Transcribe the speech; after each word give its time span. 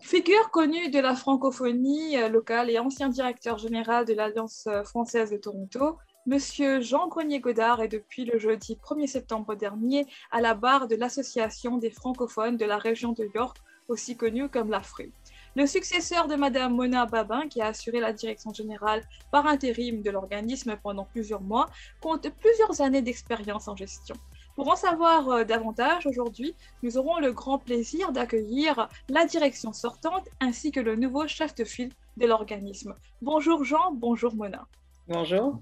Figure 0.00 0.50
connue 0.50 0.88
de 0.88 0.98
la 0.98 1.14
francophonie 1.14 2.16
euh, 2.16 2.30
locale 2.30 2.70
et 2.70 2.78
ancien 2.78 3.10
directeur 3.10 3.58
général 3.58 4.06
de 4.06 4.14
l'Alliance 4.14 4.66
euh, 4.66 4.82
française 4.82 5.30
de 5.30 5.36
Toronto, 5.36 5.98
Monsieur 6.24 6.80
Jean 6.80 7.06
Grenier-Godard 7.08 7.82
est 7.82 7.88
depuis 7.88 8.24
le 8.24 8.38
jeudi 8.38 8.78
1er 8.82 9.06
septembre 9.06 9.54
dernier 9.54 10.06
à 10.30 10.40
la 10.40 10.54
barre 10.54 10.88
de 10.88 10.96
l'Association 10.96 11.76
des 11.76 11.90
francophones 11.90 12.56
de 12.56 12.64
la 12.64 12.78
région 12.78 13.12
de 13.12 13.28
York, 13.34 13.58
aussi 13.88 14.16
connue 14.16 14.48
comme 14.48 14.70
l'AFRI. 14.70 15.12
Le 15.54 15.66
successeur 15.66 16.28
de 16.28 16.34
Madame 16.34 16.74
Mona 16.74 17.04
Babin, 17.04 17.46
qui 17.48 17.60
a 17.60 17.66
assuré 17.66 18.00
la 18.00 18.14
direction 18.14 18.54
générale 18.54 19.02
par 19.30 19.46
intérim 19.46 20.00
de 20.00 20.10
l'organisme 20.10 20.78
pendant 20.82 21.04
plusieurs 21.04 21.42
mois, 21.42 21.68
compte 22.00 22.30
plusieurs 22.40 22.80
années 22.80 23.02
d'expérience 23.02 23.68
en 23.68 23.76
gestion. 23.76 24.16
Pour 24.54 24.68
en 24.68 24.76
savoir 24.76 25.28
euh, 25.30 25.44
davantage 25.44 26.06
aujourd'hui, 26.06 26.54
nous 26.84 26.96
aurons 26.96 27.18
le 27.18 27.32
grand 27.32 27.58
plaisir 27.58 28.12
d'accueillir 28.12 28.88
la 29.08 29.24
direction 29.24 29.72
sortante 29.72 30.28
ainsi 30.40 30.70
que 30.70 30.78
le 30.78 30.94
nouveau 30.94 31.26
chef 31.26 31.56
de 31.56 31.64
file 31.64 31.90
de 32.16 32.26
l'organisme. 32.26 32.94
Bonjour 33.20 33.64
Jean, 33.64 33.92
bonjour 33.92 34.34
Mona. 34.36 34.68
Bonjour. 35.08 35.58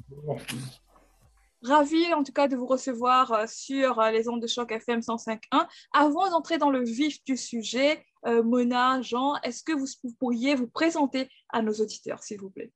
Ravi 1.62 2.12
en 2.12 2.22
tout 2.22 2.32
cas 2.32 2.48
de 2.48 2.56
vous 2.56 2.66
recevoir 2.66 3.32
euh, 3.32 3.44
sur 3.46 3.98
euh, 3.98 4.10
les 4.10 4.28
ondes 4.28 4.42
de 4.42 4.46
choc 4.46 4.70
FM 4.70 5.00
105.1. 5.00 5.66
Avant 5.94 6.28
d'entrer 6.28 6.58
dans 6.58 6.70
le 6.70 6.84
vif 6.84 7.24
du 7.24 7.36
sujet, 7.36 8.04
Mona, 8.24 9.02
Jean, 9.02 9.34
est-ce 9.42 9.64
que 9.64 9.72
vous 9.72 9.86
pourriez 10.20 10.54
vous 10.54 10.68
présenter 10.68 11.28
à 11.48 11.60
nos 11.60 11.72
auditeurs, 11.72 12.22
s'il 12.22 12.40
vous 12.40 12.50
plaît? 12.50 12.70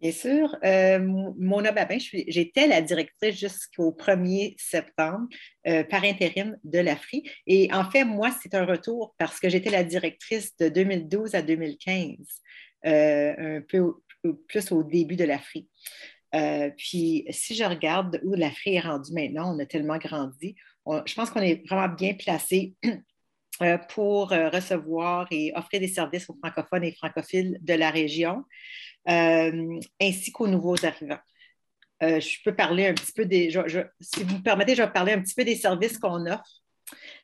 Bien 0.00 0.12
sûr. 0.12 0.54
Euh, 0.62 0.98
Mona 1.38 1.72
Babin, 1.72 1.96
j'étais 1.98 2.66
la 2.66 2.82
directrice 2.82 3.38
jusqu'au 3.38 3.92
1er 3.92 4.54
septembre 4.58 5.26
euh, 5.66 5.84
par 5.84 6.04
intérim 6.04 6.56
de 6.64 6.80
l'AFRI. 6.80 7.22
Et 7.46 7.72
en 7.72 7.90
fait, 7.90 8.04
moi, 8.04 8.30
c'est 8.42 8.54
un 8.54 8.66
retour 8.66 9.14
parce 9.18 9.40
que 9.40 9.48
j'étais 9.48 9.70
la 9.70 9.84
directrice 9.84 10.54
de 10.58 10.68
2012 10.68 11.34
à 11.34 11.40
2015, 11.40 12.16
euh, 12.84 13.56
un 13.56 13.60
peu 13.62 13.94
plus 14.48 14.70
au 14.70 14.82
début 14.82 15.16
de 15.16 15.24
l'AFRI. 15.24 15.66
puis, 16.76 17.24
si 17.30 17.54
je 17.54 17.64
regarde 17.64 18.20
où 18.22 18.34
l'AFRI 18.34 18.74
est 18.74 18.80
rendue 18.80 19.14
maintenant, 19.14 19.56
on 19.56 19.58
a 19.58 19.64
tellement 19.64 19.96
grandi. 19.96 20.56
je 21.06 21.14
pense 21.14 21.30
qu'on 21.30 21.40
est 21.40 21.66
vraiment 21.66 21.88
bien 21.94 22.12
placé 22.12 22.74
pour 23.88 24.30
recevoir 24.30 25.26
et 25.30 25.52
offrir 25.54 25.80
des 25.80 25.88
services 25.88 26.28
aux 26.28 26.36
francophones 26.42 26.84
et 26.84 26.92
francophiles 26.92 27.58
de 27.60 27.74
la 27.74 27.90
région. 27.90 28.44
Euh, 29.08 29.78
ainsi 30.00 30.32
qu'aux 30.32 30.48
nouveaux 30.48 30.84
arrivants. 30.84 31.20
Euh, 32.02 32.18
je 32.18 32.38
peux 32.44 32.54
parler 32.54 32.88
un 32.88 32.94
petit 32.94 33.12
peu 33.12 33.24
des. 33.24 33.50
si 34.00 34.24
vous 34.24 34.38
me 34.38 34.42
permettez, 34.42 34.74
je 34.74 34.82
vais 34.82 34.92
parler 34.92 35.12
un 35.12 35.22
petit 35.22 35.34
peu 35.34 35.44
des 35.44 35.54
services 35.54 35.98
qu'on 35.98 36.26
offre. 36.26 36.62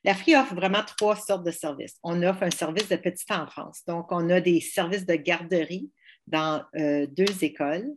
La 0.05 0.15
FRI 0.15 0.37
offre 0.37 0.55
vraiment 0.55 0.83
trois 0.85 1.17
sortes 1.17 1.45
de 1.45 1.51
services. 1.51 1.99
On 2.03 2.23
offre 2.23 2.45
un 2.45 2.51
service 2.51 2.89
de 2.89 2.97
petite 2.97 3.31
enfance. 3.31 3.83
Donc, 3.87 4.07
on 4.11 4.31
a 4.31 4.41
des 4.41 4.61
services 4.61 5.07
de 5.07 5.15
garderie 5.15 5.91
dans 6.27 6.65
euh, 6.77 7.07
deux 7.07 7.45
écoles. 7.45 7.89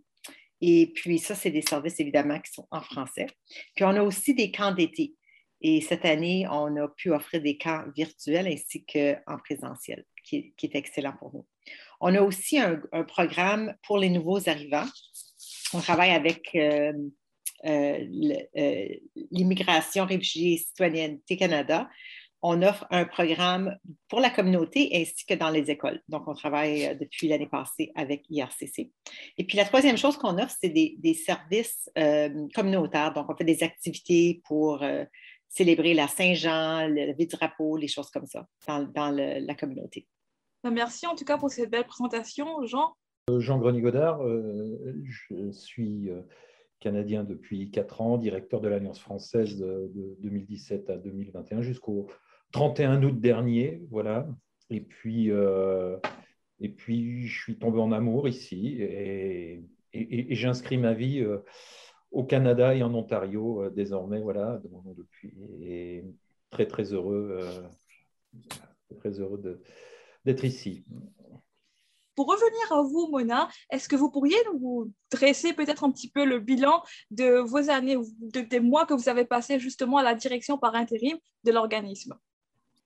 Et 0.62 0.92
puis, 0.94 1.20
ça, 1.20 1.36
c'est 1.36 1.52
des 1.52 1.62
services 1.62 2.00
évidemment 2.00 2.40
qui 2.40 2.52
sont 2.52 2.68
en 2.72 2.82
français. 2.82 3.28
Puis, 3.76 3.86
on 3.86 3.90
a 3.90 4.02
aussi 4.02 4.34
des 4.34 4.52
camps 4.52 4.72
d'été. 4.72 5.14
Et 5.62 5.82
cette 5.82 6.06
année, 6.06 6.48
on 6.52 6.76
a 6.78 6.88
pu 6.88 7.12
offrir 7.12 7.42
des 7.42 7.58
camps 7.58 7.84
virtuels 7.96 8.48
ainsi 8.48 8.86
qu'en 8.86 9.38
présentiel, 9.38 10.06
qui 10.24 10.54
est 10.62 10.76
excellent 10.76 11.14
pour 11.20 11.34
nous. 11.34 11.46
On 12.02 12.14
a 12.16 12.22
aussi 12.22 12.60
un, 12.60 12.82
programme 13.08 13.76
pour 13.84 13.98
les 13.98 14.10
nouveaux 14.10 14.50
arrivants. 14.50 14.86
On 15.74 15.80
travaille 15.80 16.12
avec 16.12 16.50
euh, 16.56 16.94
euh, 17.66 18.00
euh, 18.58 18.88
l'immigration, 19.32 20.06
réfugiés 20.06 20.54
et 20.54 20.58
citoyenneté 20.58 21.38
Canada. 21.38 21.90
On 22.42 22.62
offre 22.62 22.86
un 22.92 23.06
programme 23.06 23.76
pour 24.08 24.20
la 24.20 24.30
communauté 24.30 24.92
ainsi 24.94 25.26
que 25.26 25.34
dans 25.34 25.50
les 25.50 25.72
écoles. 25.72 26.00
Donc, 26.10 26.28
on 26.28 26.36
travaille 26.36 26.96
depuis 27.00 27.28
l'année 27.28 27.48
passée 27.48 27.92
avec 27.96 28.24
IRCC. 28.30 28.92
Et 29.40 29.44
puis, 29.46 29.58
la 29.58 29.66
troisième 29.66 29.98
chose 29.98 30.16
qu'on 30.16 30.38
offre, 30.38 30.56
c'est 30.62 30.70
des, 30.70 31.14
services 31.16 31.90
communautaires. 32.54 33.14
Donc, 33.14 33.32
on 33.32 33.36
fait 33.36 33.46
des 33.46 33.64
activités 33.64 34.44
pour 34.46 34.84
célébrer 35.50 35.94
la 35.94 36.08
Saint-Jean, 36.08 36.88
le 36.88 37.14
vie 37.14 37.28
du 37.28 37.36
drapeau, 37.36 37.78
les 37.78 37.88
choses 37.88 38.10
comme 38.10 38.26
ça 38.26 38.48
dans, 38.68 39.12
la 39.12 39.56
communauté. 39.56 40.08
Bah, 40.64 40.72
merci 40.72 41.08
en 41.08 41.16
tout 41.16 41.26
cas 41.26 41.38
pour 41.38 41.50
cette 41.50 41.70
belle 41.70 41.86
présentation, 41.86 42.66
Jean. 42.66 42.94
Euh, 43.30 43.40
Jean 43.40 43.58
Grenier-Godard, 43.58 44.22
euh, 44.24 44.78
je 45.04 45.52
suis 45.52 46.10
euh, 46.10 46.22
canadien 46.80 47.24
depuis 47.24 47.72
4 47.72 48.02
ans, 48.02 48.18
directeur 48.18 48.62
de 48.62 48.68
l'Alliance 48.68 49.00
française 49.00 49.58
de, 49.58 50.18
2017 50.20 50.90
à 50.90 50.98
2021 50.98 51.62
jusqu'au 51.62 52.08
31 52.52 53.02
août 53.04 53.20
dernier. 53.20 53.82
Voilà. 53.90 54.28
Et 54.70 54.82
puis, 54.82 55.30
et 55.30 56.70
puis, 56.70 57.28
je 57.28 57.42
suis 57.42 57.60
tombé 57.60 57.80
en 57.80 57.92
amour 57.92 58.28
ici 58.28 58.78
et, 58.82 59.64
j'inscris 59.94 60.78
ma 60.78 60.94
vie 60.94 61.24
au 62.16 62.24
Canada 62.24 62.74
et 62.74 62.82
en 62.82 62.94
Ontario 62.96 63.70
désormais. 63.70 64.22
Voilà, 64.22 64.62
depuis. 64.98 65.34
Et 65.62 66.04
très, 66.50 66.66
très 66.66 66.94
heureux, 66.94 67.40
très 68.98 69.20
heureux 69.20 69.62
d'être 70.24 70.46
ici. 70.46 70.86
Pour 72.16 72.28
revenir 72.28 72.72
à 72.72 72.82
vous, 72.82 73.10
Mona, 73.12 73.50
est-ce 73.70 73.90
que 73.90 73.98
vous 73.98 74.10
pourriez 74.10 74.38
nous 74.54 74.90
dresser 75.12 75.52
peut-être 75.52 75.84
un 75.84 75.92
petit 75.92 76.10
peu 76.10 76.24
le 76.24 76.40
bilan 76.40 76.82
de 77.12 77.40
vos 77.40 77.70
années, 77.70 77.98
de, 77.98 78.40
des 78.40 78.62
mois 78.62 78.86
que 78.86 78.94
vous 78.94 79.10
avez 79.10 79.26
passés 79.26 79.60
justement 79.60 79.98
à 79.98 80.04
la 80.04 80.16
direction 80.16 80.58
par 80.58 80.76
intérim 80.76 81.18
de 81.44 81.52
l'organisme? 81.52 82.18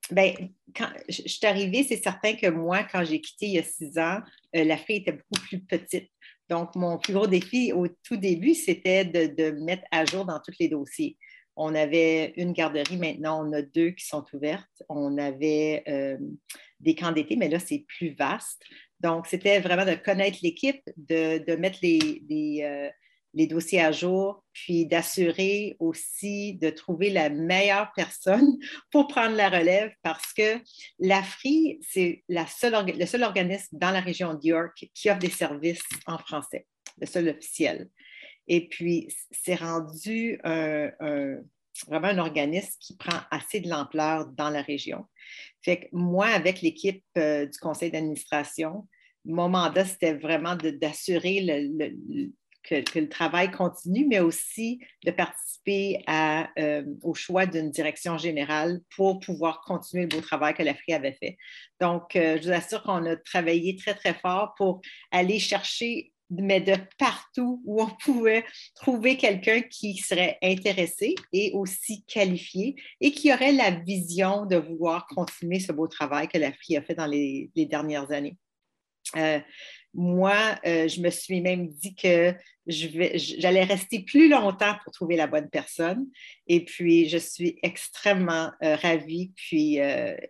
Bien, 0.09 0.33
quand 0.75 0.89
je 1.07 1.21
suis 1.27 1.45
arrivée, 1.45 1.83
c'est 1.83 2.01
certain 2.01 2.33
que 2.33 2.47
moi, 2.47 2.83
quand 2.83 3.03
j'ai 3.03 3.21
quitté 3.21 3.45
il 3.45 3.53
y 3.53 3.59
a 3.59 3.63
six 3.63 3.99
ans, 3.99 4.21
euh, 4.55 4.63
la 4.63 4.77
fille 4.77 4.95
était 4.95 5.11
beaucoup 5.11 5.45
plus 5.47 5.59
petite. 5.59 6.09
Donc, 6.49 6.75
mon 6.75 6.97
plus 6.97 7.13
gros 7.13 7.27
défi 7.27 7.71
au 7.73 7.87
tout 7.87 8.17
début, 8.17 8.55
c'était 8.55 9.05
de, 9.05 9.51
mettre 9.51 9.83
à 9.91 10.05
jour 10.05 10.25
dans 10.25 10.39
tous 10.39 10.55
les 10.59 10.67
dossiers. 10.67 11.17
On 11.55 11.75
avait 11.75 12.33
une 12.37 12.53
garderie, 12.53 12.97
maintenant 12.97 13.45
on 13.45 13.53
a 13.53 13.61
deux 13.61 13.91
qui 13.91 14.05
sont 14.05 14.25
ouvertes. 14.33 14.83
On 14.87 15.17
avait 15.17 15.83
euh, 15.87 16.17
des 16.79 16.95
camps 16.95 17.11
d'été, 17.11 17.35
mais 17.35 17.49
là, 17.49 17.59
c'est 17.59 17.85
plus 17.87 18.15
vaste. 18.15 18.63
Donc, 18.99 19.27
c'était 19.27 19.59
vraiment 19.59 19.85
de 19.85 19.95
connaître 19.95 20.39
l'équipe, 20.41 20.81
de, 20.97 21.55
mettre 21.55 21.79
les, 21.81 22.61
euh, 22.63 22.89
les, 23.33 23.47
dossiers 23.47 23.81
à 23.81 23.91
jour, 23.91 24.43
puis 24.53 24.85
d'assurer 24.85 25.75
aussi 25.79 26.55
de 26.55 26.69
trouver 26.69 27.09
la 27.09 27.29
meilleure 27.29 27.91
personne 27.95 28.57
pour 28.91 29.07
prendre 29.07 29.35
la 29.35 29.49
relève 29.49 29.91
parce 30.01 30.33
que 30.33 30.59
l'AFRI, 30.99 31.79
c'est 31.81 32.23
le 32.27 32.45
seul 32.47 33.23
organisme 33.23 33.77
dans 33.77 33.91
la 33.91 34.01
région 34.01 34.33
de 34.33 34.45
York 34.45 34.89
qui 34.93 35.09
offre 35.09 35.19
des 35.19 35.29
services 35.29 35.83
en 36.05 36.17
français, 36.17 36.65
le 36.99 37.07
seul 37.07 37.29
officiel. 37.29 37.89
Et 38.47 38.67
puis, 38.67 39.07
c'est 39.31 39.55
rendu 39.55 40.39
vraiment 41.87 42.07
un 42.07 42.17
organisme 42.17 42.75
qui 42.79 42.95
prend 42.95 43.19
assez 43.31 43.59
de 43.59 43.69
l'ampleur 43.69 44.27
dans 44.27 44.49
la 44.49 44.61
région. 44.61 45.05
Fait 45.63 45.81
que 45.81 45.85
moi, 45.91 46.27
avec 46.27 46.61
l'équipe 46.61 47.03
euh, 47.17 47.45
du 47.45 47.57
conseil 47.59 47.91
d'administration, 47.91 48.87
mon 49.25 49.49
mandat, 49.49 49.85
c'était 49.85 50.13
vraiment 50.13 50.55
d'assurer 50.55 51.41
que, 52.63 52.99
le 52.99 53.09
travail 53.09 53.51
continue, 53.51 54.05
mais 54.07 54.19
aussi 54.19 54.79
de 55.05 55.11
participer 55.11 56.03
euh, 56.09 56.83
au 57.03 57.13
choix 57.13 57.45
d'une 57.45 57.71
direction 57.71 58.17
générale 58.17 58.81
pour 58.95 59.19
pouvoir 59.19 59.61
continuer 59.61 60.03
le 60.03 60.09
beau 60.09 60.21
travail 60.21 60.53
que 60.53 60.63
l'Afrique 60.63 60.95
avait 60.95 61.17
fait. 61.19 61.37
Donc, 61.79 62.15
euh, 62.15 62.37
je 62.41 62.47
vous 62.47 62.53
assure 62.53 62.83
qu'on 62.83 63.05
a 63.05 63.15
travaillé 63.15 63.75
très, 63.75 63.93
très 63.93 64.13
fort 64.13 64.53
pour 64.57 64.81
aller 65.11 65.39
chercher 65.39 66.11
mais 66.29 66.61
de 66.61 66.75
partout 66.97 67.61
où 67.65 67.81
on 67.81 67.89
pouvait 68.03 68.45
trouver 68.75 69.17
quelqu'un 69.17 69.61
qui 69.61 69.97
serait 69.97 70.37
intéressé 70.41 71.15
et 71.33 71.51
aussi 71.53 72.03
qualifié 72.05 72.75
et 73.01 73.11
qui 73.11 73.33
aurait 73.33 73.51
la 73.51 73.71
vision 73.71 74.45
de 74.45 74.57
vouloir 74.57 75.07
continuer 75.07 75.59
ce 75.59 75.71
beau 75.71 75.87
travail 75.87 76.27
que 76.27 76.37
l'Afrique 76.37 76.77
a 76.77 76.81
fait 76.81 76.95
dans 76.95 77.07
les, 77.07 77.49
dernières 77.55 78.11
années. 78.11 78.37
Euh, 79.15 79.39
moi, 79.93 80.55
euh, 80.65 80.87
je 80.87 81.01
me 81.01 81.09
suis 81.09 81.41
même 81.41 81.67
dit 81.67 81.95
que 81.95 82.33
j'allais 82.67 83.63
rester 83.63 84.03
plus 84.03 84.29
longtemps 84.29 84.75
pour 84.83 84.93
trouver 84.93 85.15
la 85.15 85.27
bonne 85.27 85.49
personne. 85.49 86.07
Et 86.47 86.63
puis, 86.63 87.09
je 87.09 87.17
suis 87.17 87.57
extrêmement 87.63 88.51
euh, 88.63 88.75
ravie, 88.75 89.31
puis 89.35 89.79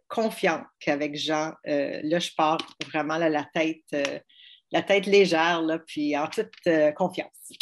confiante 0.08 0.64
qu'avec 0.80 1.16
Jean, 1.16 1.54
là, 1.66 2.20
je 2.20 2.30
pars 2.36 2.58
vraiment 2.92 3.16
à 3.16 3.30
la 3.30 3.44
tête 3.54 3.94
la 4.72 4.82
tête 4.82 5.06
légère, 5.06 5.62
là, 5.62 5.80
puis 5.80 6.16
en 6.18 6.28
toute 6.28 6.52
euh, 6.68 6.92
confiance. 6.92 7.54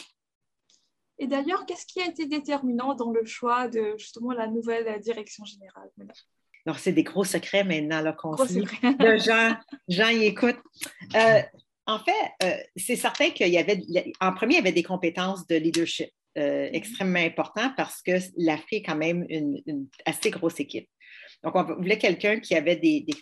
Et 1.19 1.27
d'ailleurs, 1.27 1.65
qu'est-ce 1.65 1.85
qui 1.85 2.01
a 2.01 2.07
été 2.07 2.27
déterminant 2.27 2.93
dans 2.93 3.11
le 3.11 3.25
choix 3.25 3.67
de 3.67 3.95
justement 3.97 4.33
la 4.33 4.47
nouvelle 4.47 4.99
direction 4.99 5.45
générale 5.45 5.89
Alors, 6.65 6.77
c'est 6.77 6.91
des 6.91 7.03
gros 7.03 7.23
secrets 7.23 7.63
maintenant 7.63 8.13
qu'on 8.13 8.37
sait. 8.37 8.63
Jean, 9.17 9.57
Jean 9.87 10.09
y 10.09 10.25
écoute. 10.25 10.57
Euh, 11.15 11.41
en 11.87 11.99
fait, 11.99 12.11
euh, 12.43 12.57
c'est 12.75 12.97
certain 12.97 13.29
qu'il 13.31 13.47
y 13.47 13.57
avait, 13.57 13.81
en 14.19 14.33
premier, 14.33 14.55
il 14.55 14.57
y 14.57 14.59
avait 14.59 14.73
des 14.73 14.83
compétences 14.83 15.47
de 15.47 15.55
leadership 15.55 16.09
mm-hmm. 16.35 16.69
extrêmement 16.73 17.19
importantes 17.19 17.73
parce 17.77 18.01
que 18.01 18.19
l'Afrique 18.35 18.83
est 18.83 18.83
quand 18.83 18.97
même 18.97 19.25
une, 19.29 19.87
assez 20.05 20.29
grosse 20.29 20.59
équipe. 20.59 20.89
Donc, 21.43 21.55
on 21.55 21.63
voulait 21.63 21.97
quelqu'un 21.97 22.39
qui 22.39 22.55
avait 22.55 22.81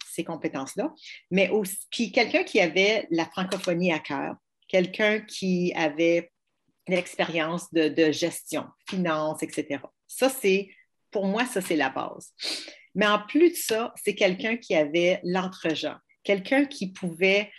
ces 0.09 0.23
compétences-là, 0.23 0.93
mais 1.31 1.49
aussi 1.49 1.77
puis 1.91 2.11
quelqu'un 2.11 2.43
qui 2.43 2.59
avait 2.59 3.07
la 3.11 3.25
francophonie 3.25 3.93
à 3.93 3.99
cœur, 3.99 4.35
quelqu'un 4.67 5.19
qui 5.19 5.73
avait 5.75 6.31
l'expérience 6.87 7.71
de, 7.73 7.89
de, 7.89 8.11
gestion, 8.11 8.65
finance, 8.89 9.43
etc. 9.43 9.79
Ça, 10.07 10.29
c'est, 10.29 10.69
pour 11.11 11.25
moi, 11.25 11.45
ça, 11.45 11.61
c'est 11.61 11.75
la 11.75 11.89
base. 11.89 12.33
Mais 12.93 13.07
en 13.07 13.19
plus 13.19 13.51
de 13.51 13.55
ça, 13.55 13.93
c'est 14.01 14.15
quelqu'un 14.15 14.57
qui 14.57 14.75
avait 14.75 15.19
l'entre-gens, 15.23 15.97
quelqu'un 16.23 16.65
qui 16.65 16.91
pouvait 16.91 17.51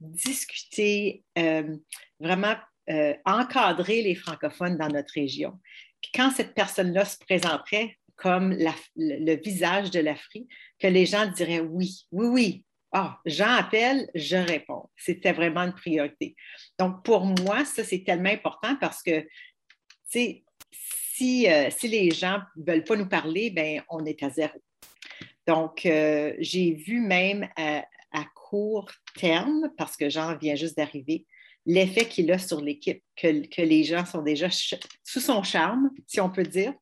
discuter, 0.00 1.24
euh, 1.38 1.76
vraiment 2.20 2.54
euh, 2.90 3.14
encadrer 3.24 4.02
les 4.02 4.14
francophones 4.14 4.76
dans 4.76 4.88
notre 4.88 5.14
région. 5.14 5.58
Quand 6.14 6.30
cette 6.30 6.54
personne-là 6.54 7.04
se 7.04 7.18
présenterait 7.18 7.96
comme 8.16 8.56
le, 8.96 9.36
visage 9.42 9.90
de 9.90 10.00
l'Afrique, 10.00 10.48
que 10.78 10.86
les 10.86 11.06
gens 11.06 11.26
diraient 11.26 11.60
oui, 11.60 12.06
oui, 12.10 12.26
oui. 12.26 12.64
Ah, 12.92 13.18
Jean 13.24 13.54
appelle, 13.54 14.10
je 14.14 14.36
réponds. 14.36 14.90
C'était 14.96 15.32
vraiment 15.32 15.62
une 15.62 15.72
priorité. 15.72 16.36
Donc, 16.78 17.04
pour 17.04 17.24
moi, 17.24 17.64
ça, 17.64 17.84
c'est 17.84 18.04
tellement 18.04 18.30
important 18.30 18.76
parce 18.80 19.02
que, 19.02 19.26
si, 20.08 21.48
euh, 21.48 21.70
si 21.70 21.88
les 21.88 22.10
gens 22.10 22.40
ne 22.56 22.64
veulent 22.64 22.84
pas 22.84 22.96
nous 22.96 23.08
parler, 23.08 23.50
ben, 23.50 23.82
on 23.88 24.04
est 24.04 24.22
à 24.22 24.30
zéro. 24.30 24.60
Donc, 25.46 25.86
euh, 25.86 26.34
j'ai 26.38 26.74
vu 26.74 27.00
même 27.00 27.48
à, 28.12 28.24
court 28.34 28.90
terme, 29.16 29.70
parce 29.76 29.96
que 29.96 30.08
Jean 30.08 30.36
vient 30.36 30.54
juste 30.54 30.76
d'arriver, 30.76 31.26
l'effet 31.66 32.06
qu'il 32.06 32.30
a 32.32 32.38
sur 32.38 32.60
l'équipe, 32.60 33.02
que, 33.16 33.62
les 33.62 33.84
gens 33.84 34.04
sont 34.04 34.22
déjà 34.22 34.48
sous 34.50 35.20
son 35.20 35.42
charme, 35.42 35.90
si 36.06 36.20
on 36.20 36.30
peut 36.30 36.42
dire. 36.42 36.74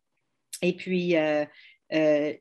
Et 0.62 0.74
puis, 0.76 1.16
euh, 1.16 1.44
euh, 1.92 2.34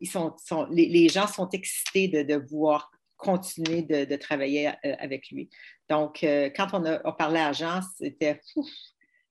les, 0.72 1.10
gens 1.10 1.28
sont 1.28 1.50
excités 1.50 2.08
de, 2.08 2.24
de 2.24 2.36
voir 2.50 2.92
continuer 3.18 3.82
de, 3.82 4.16
travailler 4.16 4.72
avec 4.84 5.30
lui. 5.30 5.50
Donc, 5.90 6.20
quand 6.22 6.68
on 6.74 6.86
a, 6.86 7.12
parlé 7.12 7.40
à 7.40 7.52
Jean, 7.52 7.82
c'était, 7.98 8.40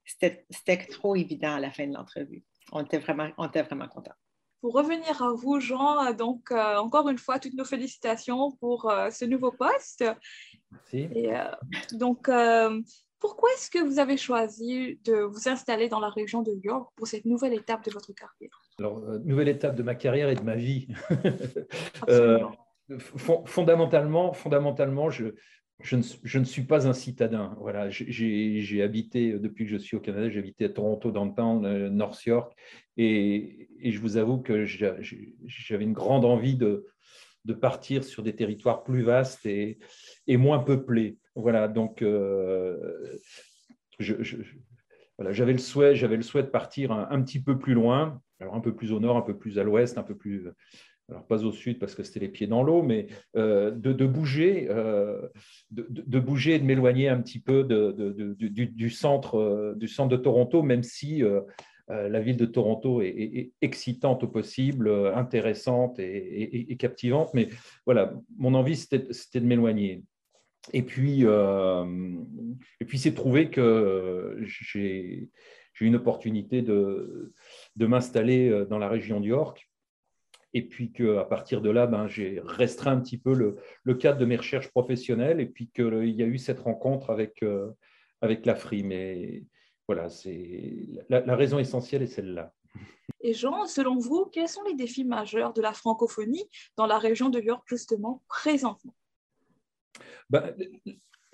c'était 0.04 0.86
trop 0.86 1.16
évident 1.16 1.54
à 1.54 1.60
la 1.60 1.70
fin 1.70 1.86
de 1.86 1.94
l'entrevue. 1.94 2.44
On 2.72 2.84
était 2.84 2.98
vraiment, 2.98 3.30
on 3.38 3.46
était 3.46 3.62
vraiment 3.62 3.88
contents 3.88 4.12
pour 4.60 4.74
revenir 4.74 5.22
à 5.22 5.32
vous, 5.32 5.60
Jean, 5.60 6.06
euh, 6.06 6.12
donc 6.12 6.50
euh, 6.50 6.76
encore 6.76 7.08
une 7.08 7.18
fois, 7.18 7.38
toutes 7.38 7.54
nos 7.54 7.64
félicitations 7.64 8.52
pour 8.60 8.90
euh, 8.90 9.10
ce 9.10 9.24
nouveau 9.24 9.52
poste. 9.52 10.04
Merci. 10.72 11.08
Et, 11.14 11.32
donc, 11.92 12.30
pourquoi 13.20 13.48
est-ce 13.54 13.70
que 13.70 13.82
vous 13.82 13.98
avez 13.98 14.16
choisi 14.16 15.00
de 15.04 15.14
vous 15.14 15.48
installer 15.48 15.88
dans 15.88 16.00
la 16.00 16.10
région 16.10 16.42
de 16.42 16.52
York 16.62 16.90
pour 16.94 17.06
cette 17.06 17.24
nouvelle 17.24 17.54
étape 17.54 17.84
de 17.84 17.90
votre 17.90 18.12
carrière? 18.12 18.60
Alors, 18.78 19.00
nouvelle 19.24 19.48
étape 19.48 19.74
de 19.74 19.82
ma 19.82 19.94
carrière 19.94 20.28
et 20.28 20.34
de 20.34 20.42
ma 20.42 20.56
vie. 20.56 20.88
fondamentalement, 23.46 24.32
fondamentalement 24.32 25.10
je, 25.10 25.34
je 25.80 26.38
ne, 26.38 26.44
suis 26.44 26.62
pas 26.62 26.88
un 26.88 26.92
citadin. 26.92 27.56
Voilà, 27.60 27.88
j'ai 27.88 28.82
habité, 28.82 29.32
depuis 29.38 29.64
que 29.64 29.70
je 29.70 29.76
suis 29.76 29.96
au 29.96 30.00
Canada, 30.00 30.28
j'ai 30.28 30.40
habité 30.40 30.64
à 30.64 30.68
Toronto, 30.70 31.12
downtown, 31.12 31.64
euh, 31.64 31.88
North 31.88 32.24
York, 32.24 32.52
et, 32.96 33.68
je 33.82 33.98
vous 34.00 34.16
avoue 34.16 34.38
que 34.38 34.66
j'avais 34.66 35.84
une 35.84 35.92
grande 35.92 36.24
envie 36.24 36.56
de, 36.56 36.84
partir 37.60 38.04
sur 38.04 38.22
des 38.22 38.34
territoires 38.34 38.82
plus 38.84 39.02
vastes 39.02 39.46
et, 39.46 39.78
et 40.26 40.36
moins 40.36 40.58
peuplés. 40.58 41.16
Voilà, 41.34 41.66
donc 41.66 42.02
euh, 42.02 42.76
j'avais 43.98 45.52
le 45.52 45.58
souhait, 45.58 45.94
j'avais 45.94 46.16
le 46.16 46.22
souhait 46.22 46.42
de 46.42 46.48
partir 46.48 46.92
un, 46.92 47.08
un, 47.10 47.22
petit 47.22 47.40
peu 47.42 47.58
plus 47.58 47.72
loin, 47.72 48.20
alors 48.40 48.54
un 48.54 48.60
peu 48.60 48.74
plus 48.74 48.92
au 48.92 49.00
nord, 49.00 49.16
un 49.16 49.22
peu 49.22 49.38
plus 49.38 49.58
à 49.58 49.62
l'ouest, 49.62 49.96
un 49.96 50.02
peu 50.02 50.16
plus 50.16 50.48
alors 51.08 51.26
pas 51.26 51.42
au 51.44 51.52
sud 51.52 51.78
parce 51.78 51.94
que 51.94 52.02
c'était 52.02 52.20
les 52.20 52.28
pieds 52.28 52.46
dans 52.46 52.62
l'eau, 52.62 52.82
mais 52.82 53.06
euh, 53.36 53.70
de, 53.70 54.06
bouger, 54.06 54.66
euh, 54.70 55.28
de, 55.70 56.20
bouger 56.20 56.56
et 56.56 56.58
de 56.58 56.64
m'éloigner 56.64 57.08
un 57.08 57.20
petit 57.20 57.40
peu 57.40 57.64
du, 57.64 58.90
centre, 58.90 59.36
euh, 59.36 59.74
du 59.74 59.88
centre 59.88 60.10
de 60.10 60.16
Toronto, 60.22 60.62
même 60.62 60.82
si 60.82 61.22
la 61.88 62.20
ville 62.20 62.36
de 62.36 62.44
Toronto 62.44 63.00
est, 63.00 63.52
excitante 63.62 64.22
au 64.24 64.28
possible, 64.28 64.90
intéressante 65.14 65.98
et, 65.98 66.76
captivante. 66.78 67.32
Mais 67.32 67.48
voilà, 67.86 68.12
mon 68.36 68.52
envie, 68.52 68.76
c'était 68.76 69.40
de 69.40 69.46
m'éloigner. 69.46 70.04
Et 70.74 70.82
puis, 70.82 71.24
puis 72.86 72.98
c'est 72.98 73.14
trouvé 73.14 73.48
que 73.48 74.36
j'ai 74.42 75.30
eu 75.80 75.86
une 75.86 75.96
opportunité 75.96 76.60
de, 76.60 77.32
de 77.76 77.86
m'installer 77.86 78.66
dans 78.68 78.78
la 78.78 78.90
région 78.90 79.20
du 79.20 79.30
York 79.30 79.67
et 80.54 80.62
puis 80.66 80.92
qu'à 80.92 81.24
partir 81.24 81.60
de 81.60 81.70
là, 81.70 81.86
ben, 81.86 82.08
j'ai 82.08 82.40
restreint 82.44 82.92
un 82.92 83.00
petit 83.00 83.18
peu 83.18 83.34
le, 83.34 83.94
cadre 83.94 84.18
de 84.18 84.24
mes 84.24 84.36
recherches 84.36 84.70
professionnelles, 84.70 85.40
et 85.40 85.46
puis 85.46 85.68
qu'il 85.68 86.10
y 86.10 86.22
a 86.22 86.26
eu 86.26 86.38
cette 86.38 86.60
rencontre 86.60 87.10
avec, 87.10 87.42
euh, 87.42 87.70
avec 88.20 88.46
l'AFRI. 88.46 88.82
Mais 88.82 89.44
voilà, 89.86 90.08
c'est 90.08 90.88
la, 91.08 91.36
raison 91.36 91.58
essentielle 91.58 92.02
est 92.02 92.06
celle-là. 92.06 92.52
Et 93.20 93.34
Jean, 93.34 93.66
selon 93.66 93.98
vous, 93.98 94.26
quels 94.32 94.48
sont 94.48 94.62
les 94.62 94.74
défis 94.74 95.04
majeurs 95.04 95.52
de 95.52 95.60
la 95.60 95.72
francophonie 95.72 96.48
dans 96.76 96.86
la 96.86 96.98
région 96.98 97.28
de 97.28 97.40
York, 97.40 97.64
justement, 97.66 98.22
présentement? 98.28 98.94
Ben, 100.30 100.54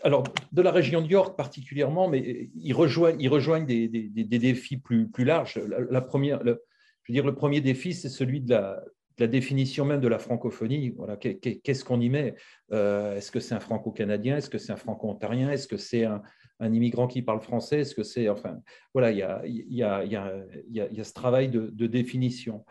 alors, 0.02 0.24
de 0.52 0.62
la 0.62 0.70
région 0.70 1.02
de 1.02 1.08
York 1.08 1.36
particulièrement, 1.36 2.08
mais 2.08 2.50
ils 2.54 2.72
rejoignent, 2.72 3.20
ils 3.20 3.28
rejoignent 3.28 3.66
des, 3.66 3.88
défis 3.88 4.76
plus, 4.76 5.08
plus 5.08 5.24
larges. 5.24 5.60
La, 5.90 6.00
première, 6.00 6.40
je 6.44 6.52
veux 6.52 7.12
dire, 7.12 7.26
le 7.26 7.34
premier 7.34 7.60
défi, 7.60 7.92
c'est 7.92 8.08
celui 8.08 8.40
de 8.40 8.50
la, 8.50 8.82
la 9.18 9.26
définition 9.26 9.84
même 9.84 10.00
de 10.00 10.08
la 10.08 10.18
francophonie, 10.18 10.90
voilà, 10.90 11.16
qu'est-ce 11.16 11.84
qu'on 11.84 12.00
y 12.00 12.08
met? 12.08 12.34
Est-ce 12.70 13.30
que 13.30 13.40
c'est 13.40 13.54
un 13.54 13.60
franco-canadien? 13.60 14.36
Est-ce 14.36 14.50
que 14.50 14.58
c'est 14.58 14.72
un 14.72 14.76
franco-ontarien? 14.76 15.50
Est-ce 15.50 15.68
que 15.68 15.76
c'est 15.76 16.04
un, 16.04 16.22
immigrant 16.60 17.06
qui 17.06 17.22
parle 17.22 17.40
français? 17.40 17.80
Est-ce 17.80 17.94
que 17.94 18.02
c'est. 18.02 18.28
Enfin, 18.28 18.58
voilà, 18.92 19.12
il 19.12 19.18
y 19.18 19.82
a, 19.82 21.04
ce 21.04 21.12
travail 21.12 21.48
de, 21.48 21.86
définition. 21.86 22.64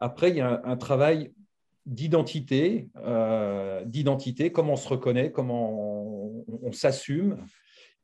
Après, 0.00 0.30
il 0.30 0.36
y 0.36 0.40
a 0.40 0.62
un, 0.64 0.76
travail 0.76 1.32
d'identité, 1.86 2.88
euh, 2.96 3.84
d'identité, 3.84 4.52
comment 4.52 4.74
on 4.74 4.76
se 4.76 4.88
reconnaît, 4.88 5.32
comment 5.32 6.44
on, 6.62 6.72
s'assume. 6.72 7.36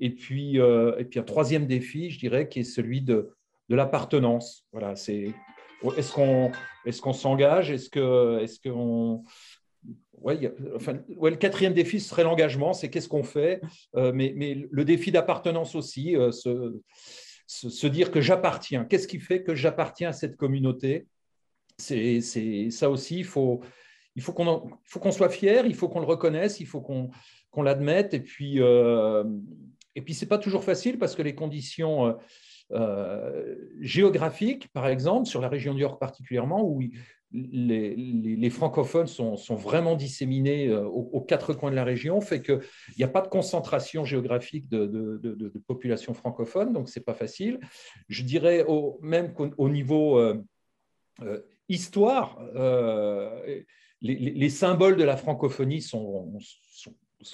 Et 0.00 0.10
puis, 0.10 0.60
euh, 0.60 0.98
et 0.98 1.04
puis 1.04 1.18
un 1.18 1.24
troisième 1.24 1.66
défi, 1.66 2.10
je 2.10 2.18
dirais, 2.18 2.48
qui 2.48 2.60
est 2.60 2.64
celui 2.64 3.00
de, 3.00 3.30
de 3.68 3.76
l'appartenance. 3.76 4.66
Voilà, 4.72 4.96
c'est 4.96 5.32
est-ce 5.96 6.12
qu'on 6.12 6.52
est 6.84 7.12
s'engage? 7.12 7.70
Est-ce 7.70 7.90
que 7.90 8.40
est 8.42 8.62
qu'on 8.62 9.24
ouais, 10.20 10.52
le 11.30 11.36
quatrième 11.36 11.75
défi 11.75 12.00
serait 12.00 12.25
l'engagement, 12.25 12.72
c'est 12.72 12.90
qu'est-ce 12.90 13.08
qu'on 13.08 13.22
fait, 13.22 13.60
euh, 13.96 14.12
mais, 14.14 14.32
mais, 14.37 14.66
le 14.70 14.84
défi 14.84 15.10
d'appartenance 15.10 15.75
aussi, 15.75 16.16
euh, 16.16 16.30
se, 16.30 16.80
se, 17.46 17.87
dire 17.87 18.10
que 18.10 18.20
j'appartiens. 18.20 18.84
Qu'est-ce 18.84 19.08
qui 19.08 19.18
fait 19.18 19.42
que 19.42 19.54
j'appartiens 19.54 20.10
à 20.10 20.12
cette 20.12 20.37
communauté? 20.37 21.06
C'est 21.78 22.20
ça 22.70 22.90
aussi, 22.90 23.18
il 23.18 23.25
faut, 23.25 23.60
il 24.14 24.22
faut 24.22 24.32
qu'on 24.32 25.12
soit 25.12 25.30
fier, 25.30 25.64
il 25.66 25.75
faut 25.75 25.88
qu'on 25.88 26.00
le 26.00 26.06
reconnaisse, 26.06 26.60
il 26.60 26.66
faut 26.66 26.82
qu'on 26.82 27.62
l'admette. 27.62 28.12
Et 28.12 28.20
puis, 28.20 28.60
euh, 28.60 29.25
et 29.94 30.02
puis 30.02 30.12
c'est 30.12 30.26
pas 30.26 30.38
toujours 30.38 30.62
facile 30.62 30.99
parce 30.99 31.16
que 31.16 31.22
les 31.22 31.34
conditions 31.34 32.14
euh, 32.72 33.56
géographique, 33.80 34.68
par 34.72 34.86
exemple, 34.86 35.26
sur 35.26 35.40
la 35.40 35.48
région 35.48 35.74
du 35.74 35.80
York 35.80 35.98
particulièrement, 35.98 36.64
où 36.64 36.80
les, 37.32 38.50
francophones 38.50 39.06
sont, 39.06 39.36
vraiment 39.56 39.96
disséminés 39.96 40.68
euh, 40.68 40.84
aux, 40.84 41.20
quatre 41.20 41.52
coins 41.52 41.70
de 41.70 41.76
la 41.76 41.84
région, 41.84 42.20
fait 42.20 42.42
qu'il 42.42 42.60
n'y 42.96 43.04
a 43.04 43.08
pas 43.08 43.22
de 43.22 43.28
concentration 43.28 44.04
géographique 44.04 44.68
de, 44.68 45.52
population 45.66 46.14
francophone, 46.14 46.72
donc 46.72 46.88
ce 46.88 46.98
n'est 46.98 47.04
pas 47.04 47.14
facile. 47.14 47.58
Je 48.08 48.22
dirais 48.22 48.64
même 49.00 49.32
qu'au 49.32 49.68
niveau 49.68 50.18
euh, 50.18 50.40
histoire, 51.68 52.38
les, 54.00 54.50
symboles 54.50 54.96
de 54.96 55.04
la 55.04 55.16
francophonie 55.16 55.82
sont 55.82 56.38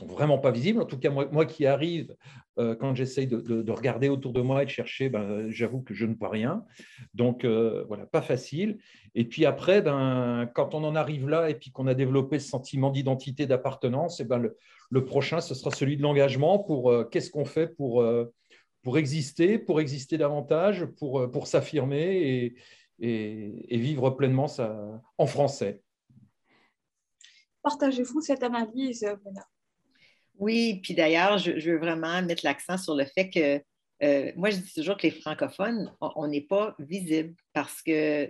vraiment 0.03 0.39
pas 0.39 0.51
visibles. 0.51 0.81
En 0.81 0.85
tout 0.85 0.99
cas, 0.99 1.11
moi, 1.11 1.29
moi 1.31 1.47
qui 1.47 1.67
arrive, 1.67 2.15
euh, 2.59 2.75
quand 2.75 2.95
j'essaye 2.95 3.27
de, 3.27 3.71
regarder 3.71 4.09
autour 4.09 4.33
de 4.33 4.41
moi 4.41 4.63
et 4.63 4.67
de 4.67 4.71
chercher, 4.71 5.09
ben, 5.09 5.51
j'avoue 5.51 5.83
que 5.83 5.95
je 5.95 6.07
ne 6.07 6.15
vois 6.15 6.31
rien. 6.31 6.65
Donc, 7.15 7.45
euh, 7.45 7.85
voilà, 7.89 8.07
pas 8.07 8.23
facile. 8.23 8.79
Et 9.15 9.25
puis 9.25 9.45
après, 9.45 9.83
ben, 9.83 10.51
quand 10.55 10.75
on 10.75 10.83
en 10.85 10.97
arrive 10.97 11.29
là 11.29 11.51
et 11.51 11.55
puis 11.55 11.71
qu'on 11.71 11.87
a 11.87 11.95
développé 11.95 12.39
ce 12.39 12.49
sentiment 12.49 12.91
d'identité, 12.91 13.47
d'appartenance, 13.47 14.21
et 14.21 14.25
ben, 14.25 14.51
le, 14.91 15.05
prochain, 15.05 15.41
ce 15.41 15.55
sera 15.55 15.71
celui 15.71 15.97
de 15.97 16.03
l'engagement 16.03 16.59
pour 16.59 16.91
euh, 16.91 17.05
qu'est-ce 17.05 17.31
qu'on 17.31 17.45
fait 17.45 17.69
pour, 17.69 18.05
pour 18.83 18.99
exister, 18.99 19.59
pour 19.59 19.81
exister 19.81 20.17
davantage, 20.19 20.87
pour, 20.87 21.31
pour 21.31 21.47
s'affirmer 21.47 22.55
et, 22.99 23.69
et, 23.69 23.77
vivre 23.77 24.11
pleinement 24.11 24.49
ça, 24.49 25.03
en 25.19 25.27
français. 25.27 25.83
Partagez-vous 27.63 28.21
cette 28.21 28.43
analyse, 28.43 29.05
oui, 30.39 30.81
puis 30.83 30.95
d'ailleurs, 30.95 31.39
je, 31.39 31.53
veux 31.53 31.79
vraiment 31.79 32.23
mettre 32.23 32.45
l'accent 32.45 32.77
sur 32.77 32.95
le 32.95 33.05
fait 33.05 33.31
que 33.31 33.63
euh, 34.03 34.33
moi, 34.37 34.51
je 34.51 34.59
dis 34.59 34.75
toujours 34.75 34.97
que 34.97 35.07
les 35.07 35.11
francophones, 35.11 35.91
on 36.01 36.29
n'est 36.29 36.43
pas 36.43 36.75
visible 36.79 37.35
parce 37.55 37.83
qu'on 37.83 37.93
euh, 37.93 38.29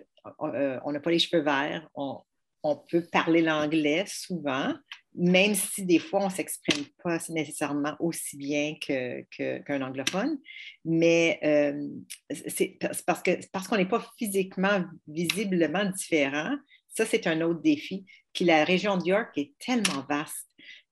n'a 0.93 1.01
pas 1.01 1.11
les 1.11 1.19
cheveux 1.19 1.43
verts, 1.43 1.89
on 1.95 2.21
on 2.67 2.77
peut 2.77 3.07
parler 3.13 3.43
l'anglais 3.43 4.05
souvent, 4.07 4.75
même 5.15 5.55
si 5.55 5.85
des 5.85 5.99
fois, 5.99 6.23
on 6.23 6.27
ne 6.27 6.33
s'exprime 6.33 6.85
pas 7.03 7.19
nécessairement 7.29 7.95
aussi 8.01 8.37
bien 8.37 8.75
qu'un 8.81 9.83
anglophone. 9.83 10.39
Mais 10.85 11.39
euh, 11.45 11.89
c'est 12.31 12.79
parce 13.07 13.23
qu'on 13.23 13.37
parce 13.53 13.71
n'est 13.73 13.87
pas 13.87 14.05
physiquement, 14.19 14.85
visiblement 15.07 15.85
différent. 15.85 16.57
Ça, 16.89 17.07
c'est 17.07 17.27
un 17.27 17.41
autre 17.43 17.63
défi. 17.63 18.05
Puis 18.33 18.45
la 18.45 18.65
région 18.65 18.97
de 18.97 19.07
York 19.07 19.31
est 19.39 19.55
tellement 19.59 20.05
vaste. 20.09 20.49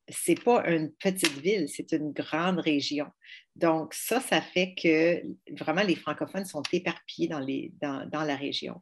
Ce 0.09 0.31
n'est 0.31 0.37
pas 0.37 0.67
une 0.69 0.93
petite 0.93 1.39
ville, 1.39 1.69
c'est 1.69 1.93
une 1.93 2.13
grande 2.13 2.61
région. 2.61 3.07
Donc, 3.57 3.95
ça, 3.95 4.21
ça 4.21 4.41
fait 4.41 4.75
que 4.75 5.23
vraiment 5.59 5.83
les 5.83 5.95
francophones 5.95 6.45
sont 6.45 6.63
éparpillés 6.73 7.29
dans, 7.29 8.25
la 8.25 8.37
région. 8.37 8.81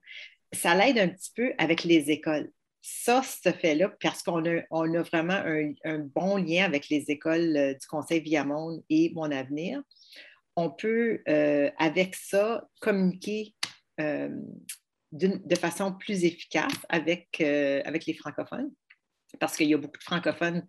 Ça 0.52 0.75
l'aide 0.75 0.99
un 0.99 1.09
petit 1.09 1.33
peu 1.35 1.52
avec 1.59 1.85
les 1.85 2.11
écoles 2.11 2.50
ça, 2.83 3.23
ce 3.23 3.52
fait-là, 3.52 3.95
parce 4.00 4.23
qu'on 4.25 4.45
a, 4.45 5.02
vraiment 5.02 5.41
un, 5.85 5.99
bon 5.99 6.37
lien 6.37 6.64
avec 6.64 6.88
les 6.88 7.11
écoles 7.11 7.57
euh, 7.57 7.75
du 7.75 7.87
Conseil 7.87 8.21
Viamonde 8.21 8.83
et 8.91 9.12
Mon 9.14 9.31
Avenir, 9.31 9.81
on 10.57 10.69
peut, 10.69 11.23
euh, 11.29 11.71
avec 11.79 12.17
ça, 12.17 12.69
communiquer 12.81 13.55
euh, 14.00 14.31
de 15.12 15.55
façon 15.55 15.93
plus 15.95 16.25
efficace 16.25 16.75
avec 16.88 17.38
les 17.38 18.14
francophones, 18.19 18.73
parce 19.38 19.57
qu'il 19.57 19.69
y 19.69 19.75
a 19.75 19.79
beaucoup 19.79 19.99
de 19.99 20.02
francophones 20.02 20.67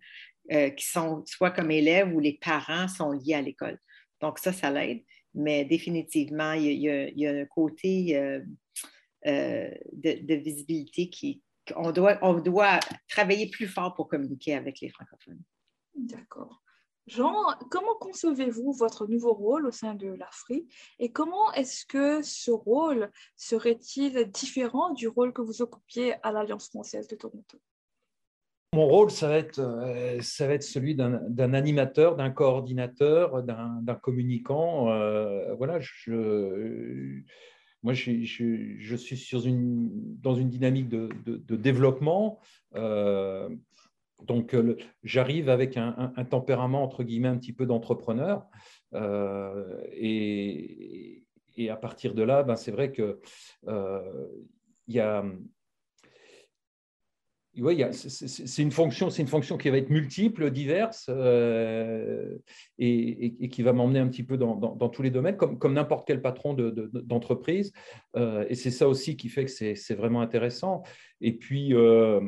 qui 0.50 0.86
sont 0.86 1.24
soit 1.26 1.50
comme 1.50 1.70
élèves 1.70 2.14
ou 2.14 2.20
les 2.20 2.38
parents 2.40 2.88
sont 2.88 3.12
liés 3.12 3.34
à 3.34 3.42
l'école. 3.42 3.78
Donc, 4.20 4.38
ça, 4.38 4.52
ça 4.52 4.70
l'aide. 4.70 5.02
Mais 5.34 5.64
définitivement, 5.64 6.52
il 6.52 6.72
y 6.80 6.88
a, 6.88 7.08
il 7.08 7.18
y 7.18 7.26
a 7.26 7.32
un 7.32 7.46
côté 7.46 8.42
de, 9.24 10.34
visibilité 10.34 11.08
qui, 11.08 11.42
on 11.76 11.92
doit, 11.92 12.18
on 12.22 12.34
doit 12.34 12.80
travailler 13.08 13.50
plus 13.50 13.66
fort 13.66 13.94
pour 13.94 14.08
communiquer 14.08 14.54
avec 14.54 14.80
les 14.80 14.90
francophones. 14.90 15.42
D'accord. 15.94 16.60
Jean, 17.06 17.34
comment 17.70 17.96
concevez-vous 18.00 18.72
votre 18.72 19.06
nouveau 19.06 19.34
rôle 19.34 19.66
au 19.66 19.70
sein 19.70 19.94
de 19.94 20.08
l'AFRI 20.08 20.66
et 20.98 21.12
comment 21.12 21.52
est-ce 21.52 21.84
que 21.84 22.22
ce 22.22 22.50
rôle 22.50 23.10
serait-il 23.36 24.30
différent 24.30 24.90
du 24.94 25.08
rôle 25.08 25.34
que 25.34 25.42
vous 25.42 25.60
occupiez 25.60 26.14
à 26.22 26.32
l'Alliance 26.32 26.68
française 26.68 27.06
de 27.06 27.16
Toronto? 27.16 27.58
Mon 28.74 28.86
rôle, 28.86 29.10
ça 29.10 29.28
va 29.28 29.38
être, 29.38 29.60
euh, 29.60 30.20
ça 30.20 30.46
va 30.46 30.54
être 30.54 30.62
celui 30.62 30.94
d'un 30.94 31.54
animateur, 31.54 32.16
d'un 32.16 32.30
coordinateur, 32.30 33.42
d'un 33.42 33.94
communicant. 33.94 34.90
Euh, 34.90 35.54
voilà, 35.54 35.78
moi, 37.82 37.92
je, 37.92 38.96
suis 38.96 39.36
dans 40.22 40.34
une 40.34 40.50
dynamique 40.50 40.88
de, 40.88 41.56
développement. 41.56 42.40
Euh, 42.74 43.48
donc, 44.24 44.56
j'arrive 45.02 45.48
avec 45.48 45.76
un, 45.76 46.12
tempérament, 46.28 46.82
entre 46.82 47.04
guillemets, 47.04 47.28
un 47.28 47.38
petit 47.38 47.52
peu 47.52 47.66
d'entrepreneur. 47.66 48.46
Et, 49.92 51.22
et, 51.56 51.70
à 51.70 51.76
partir 51.76 52.14
de 52.14 52.22
là, 52.22 52.42
ben, 52.42 52.56
c'est 52.56 52.72
vrai 52.72 52.90
qu'il 52.92 53.16
il 54.88 54.94
y 54.94 55.00
a 55.00 55.24
c'est 57.92 58.62
une 58.62 58.70
fonction, 58.70 59.10
c'est 59.10 59.22
une 59.22 59.28
fonction 59.28 59.56
qui 59.56 59.70
va 59.70 59.78
être 59.78 59.90
multiple, 59.90 60.50
diverse, 60.50 61.06
euh, 61.08 62.36
et, 62.78 63.48
qui 63.48 63.62
va 63.62 63.72
m'emmener 63.72 64.00
un 64.00 64.08
petit 64.08 64.24
peu 64.24 64.36
dans, 64.36 64.88
tous 64.88 65.02
les 65.02 65.10
domaines, 65.10 65.36
comme, 65.36 65.74
n'importe 65.74 66.06
quel 66.06 66.20
patron 66.20 66.54
d'entreprise. 66.54 67.72
Euh, 68.16 68.44
et 68.48 68.54
c'est 68.54 68.70
ça 68.70 68.88
aussi 68.88 69.16
qui 69.16 69.28
fait 69.28 69.44
que 69.44 69.50
c'est 69.50 69.94
vraiment 69.94 70.20
intéressant. 70.20 70.82
Et 71.20 71.32
puis, 71.32 71.74
euh, 71.74 72.20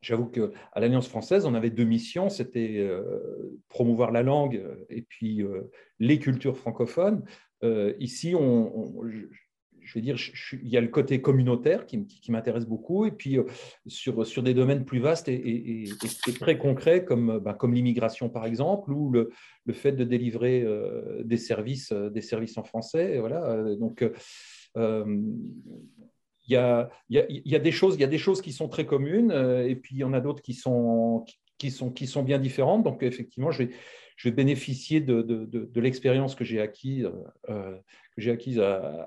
j'avoue 0.00 0.26
qu'à 0.26 0.50
l'Alliance 0.76 1.08
française, 1.08 1.46
on 1.46 1.54
avait 1.54 1.70
deux 1.70 1.84
missions, 1.84 2.28
c'était 2.28 2.84
promouvoir 3.68 4.10
la 4.10 4.22
langue 4.22 4.62
et 4.88 5.02
puis 5.02 5.42
les 6.00 6.18
cultures 6.18 6.56
francophones. 6.56 7.24
ici, 8.00 8.34
on, 8.34 9.02
je 9.84 9.94
vais 9.94 10.00
dire, 10.00 10.16
il 10.52 10.68
y 10.68 10.76
a 10.76 10.80
le 10.80 10.88
côté 10.88 11.20
communautaire 11.20 11.86
qui, 11.86 12.06
m'intéresse 12.28 12.66
beaucoup, 12.66 13.04
et 13.06 13.10
puis 13.10 13.38
euh, 13.38 13.44
sur, 13.86 14.42
des 14.42 14.54
domaines 14.54 14.84
plus 14.84 15.00
vastes 15.00 15.28
et, 15.28 15.84
très 16.38 16.58
concrets, 16.58 17.04
comme, 17.04 17.38
bah, 17.38 17.54
comme 17.54 17.74
l'immigration 17.74 18.28
par 18.28 18.46
exemple, 18.46 18.92
ou 18.92 19.10
le, 19.10 19.30
fait 19.72 19.92
de 19.92 20.04
délivrer 20.04 20.62
euh, 20.62 21.22
des, 21.24 21.36
services, 21.36 21.92
euh, 21.92 22.10
en 22.56 22.64
français. 22.64 23.18
Voilà. 23.18 23.74
Donc, 23.76 24.04
il 24.74 26.48
y, 26.48 26.56
a, 26.56 26.88
des 27.58 27.72
choses, 27.72 28.42
qui 28.42 28.52
sont 28.52 28.68
très 28.68 28.86
communes, 28.86 29.32
et 29.66 29.76
puis 29.76 29.96
il 29.96 29.98
y 29.98 30.04
en 30.04 30.12
a 30.12 30.20
d'autres 30.20 30.42
qui 30.42 30.54
sont, 30.54 31.24
qui, 31.58 31.70
sont, 31.70 31.90
qui 31.90 32.06
sont 32.06 32.22
bien 32.22 32.38
différentes. 32.38 32.82
Donc, 32.82 33.02
effectivement, 33.02 33.50
je 33.50 33.64
vais, 33.64 33.70
je 34.22 34.28
vais 34.28 34.36
bénéficier 34.36 35.00
de, 35.00 35.80
l'expérience 35.80 36.36
que 36.36 36.44
j'ai 36.44 36.60
acquise, 36.60 37.10
euh, 37.48 37.78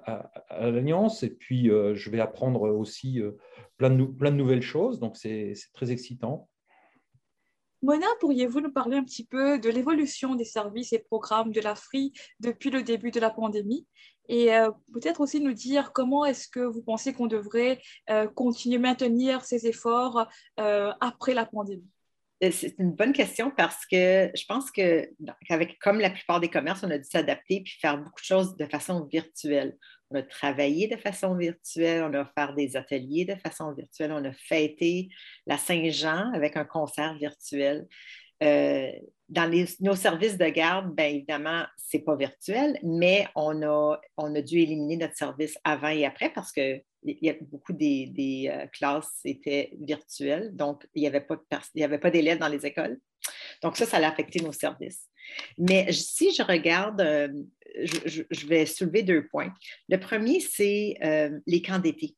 à, 0.04 0.70
l'Alliance, 0.70 1.24
et 1.24 1.30
puis 1.30 1.70
euh, 1.70 1.96
je 1.96 2.10
vais 2.10 2.20
apprendre 2.20 2.64
aussi 2.64 3.22
euh, 3.22 3.32
plein, 3.78 3.92
de, 3.92 4.36
nouvelles 4.36 4.62
choses, 4.62 5.00
donc 5.00 5.16
c'est 5.16 5.54
très 5.74 5.90
excitant. 5.90 6.50
Mona, 7.82 8.08
pourriez-vous 8.20 8.60
nous 8.60 8.74
parler 8.74 8.98
un 8.98 9.06
petit 9.06 9.26
peu 9.26 9.58
de 9.58 9.70
l'évolution 9.70 10.36
des 10.36 10.44
services 10.44 10.92
et 10.92 11.00
programmes 11.00 11.54
de 11.54 11.62
la 11.62 11.76
depuis 12.42 12.70
le 12.70 12.84
début 12.84 13.12
de 13.12 13.22
la 13.22 13.30
pandémie? 13.30 13.88
Et 14.28 14.48
peut-être 14.92 15.22
aussi 15.22 15.40
nous 15.40 15.54
dire 15.54 15.94
comment 15.94 16.26
est-ce 16.26 16.48
que 16.48 16.62
vous 16.62 16.82
pensez 16.82 17.14
qu'on 17.14 17.28
devrait 17.28 17.80
continuer 18.34 18.78
à 18.78 18.80
maintenir 18.80 19.46
ces 19.46 19.68
efforts 19.68 20.28
après 20.58 21.36
la 21.36 21.46
pandémie? 21.46 21.88
C'est 22.42 22.76
une 22.80 22.92
bonne 22.92 23.14
question 23.14 23.52
parce 23.56 23.86
que 23.86 24.30
je 24.36 24.46
pense 24.46 24.70
que, 24.72 25.10
comme 25.82 26.00
la 26.00 26.10
plupart 26.10 26.40
des 26.40 26.50
commerces, 26.50 26.84
on 26.84 26.92
a 26.92 26.98
dû 26.98 27.04
s'adapter 27.04 27.62
puis 27.62 27.78
faire 27.80 27.98
beaucoup 27.98 28.20
de 28.20 28.26
choses 28.26 28.58
de 28.58 28.66
façon 28.66 29.06
virtuelle. 29.06 29.78
On 30.12 30.16
a 30.18 30.22
travaillé 30.22 30.88
de 30.88 30.98
façon 30.98 31.36
virtuelle, 31.36 32.04
on 32.04 32.14
a 32.14 32.26
fait 32.26 32.54
des 32.56 32.76
ateliers 32.76 33.26
de 33.26 33.36
façon 33.36 33.74
virtuelle, 33.74 34.12
on 34.12 34.24
a 34.24 34.34
fêté 34.34 35.10
la 35.48 35.58
Saint-Jean 35.58 36.32
avec 36.34 36.58
un 36.58 36.66
concert 36.66 37.18
virtuel. 37.18 37.88
Euh, 38.44 38.92
dans 39.28 39.52
nos 39.80 39.96
services 39.96 40.38
de 40.38 40.46
garde, 40.46 40.94
bien 40.96 41.08
évidemment, 41.08 41.64
ce 41.78 41.98
n'est 41.98 42.04
pas 42.04 42.16
virtuel, 42.16 42.78
mais 42.84 43.28
on 43.36 43.64
a, 43.64 44.42
dû 44.42 44.60
éliminer 44.60 44.98
notre 44.98 45.16
service 45.16 45.58
avant 45.64 45.88
et 45.88 46.06
après 46.06 46.32
parce 46.32 46.52
que 46.52 46.80
beaucoup 47.42 47.74
des, 47.74 48.52
euh, 48.52 48.68
classes 48.68 49.20
étaient 49.24 49.72
virtuelles, 49.82 50.56
donc 50.56 50.88
il 50.94 51.02
n'y 51.02 51.08
avait 51.08 51.22
pas, 51.22 51.38
pas 51.48 52.12
d'élèves 52.12 52.38
dans 52.38 52.48
les 52.48 52.66
écoles. 52.66 53.00
Donc 53.64 53.78
ça, 53.78 53.88
ça 53.88 53.98
a 53.98 54.08
affecté 54.08 54.42
nos 54.42 54.52
services. 54.52 55.08
Mais 55.58 55.92
si 55.92 56.32
je 56.32 56.44
regarde, 56.44 57.02
euh, 57.02 57.30
je, 57.84 58.46
vais 58.46 58.68
soulever 58.68 59.02
deux 59.02 59.28
points. 59.28 59.52
Le 59.90 59.98
premier, 59.98 60.40
c'est 60.40 61.00
les 61.48 61.62
camps 61.64 61.80
d'été. 61.80 62.16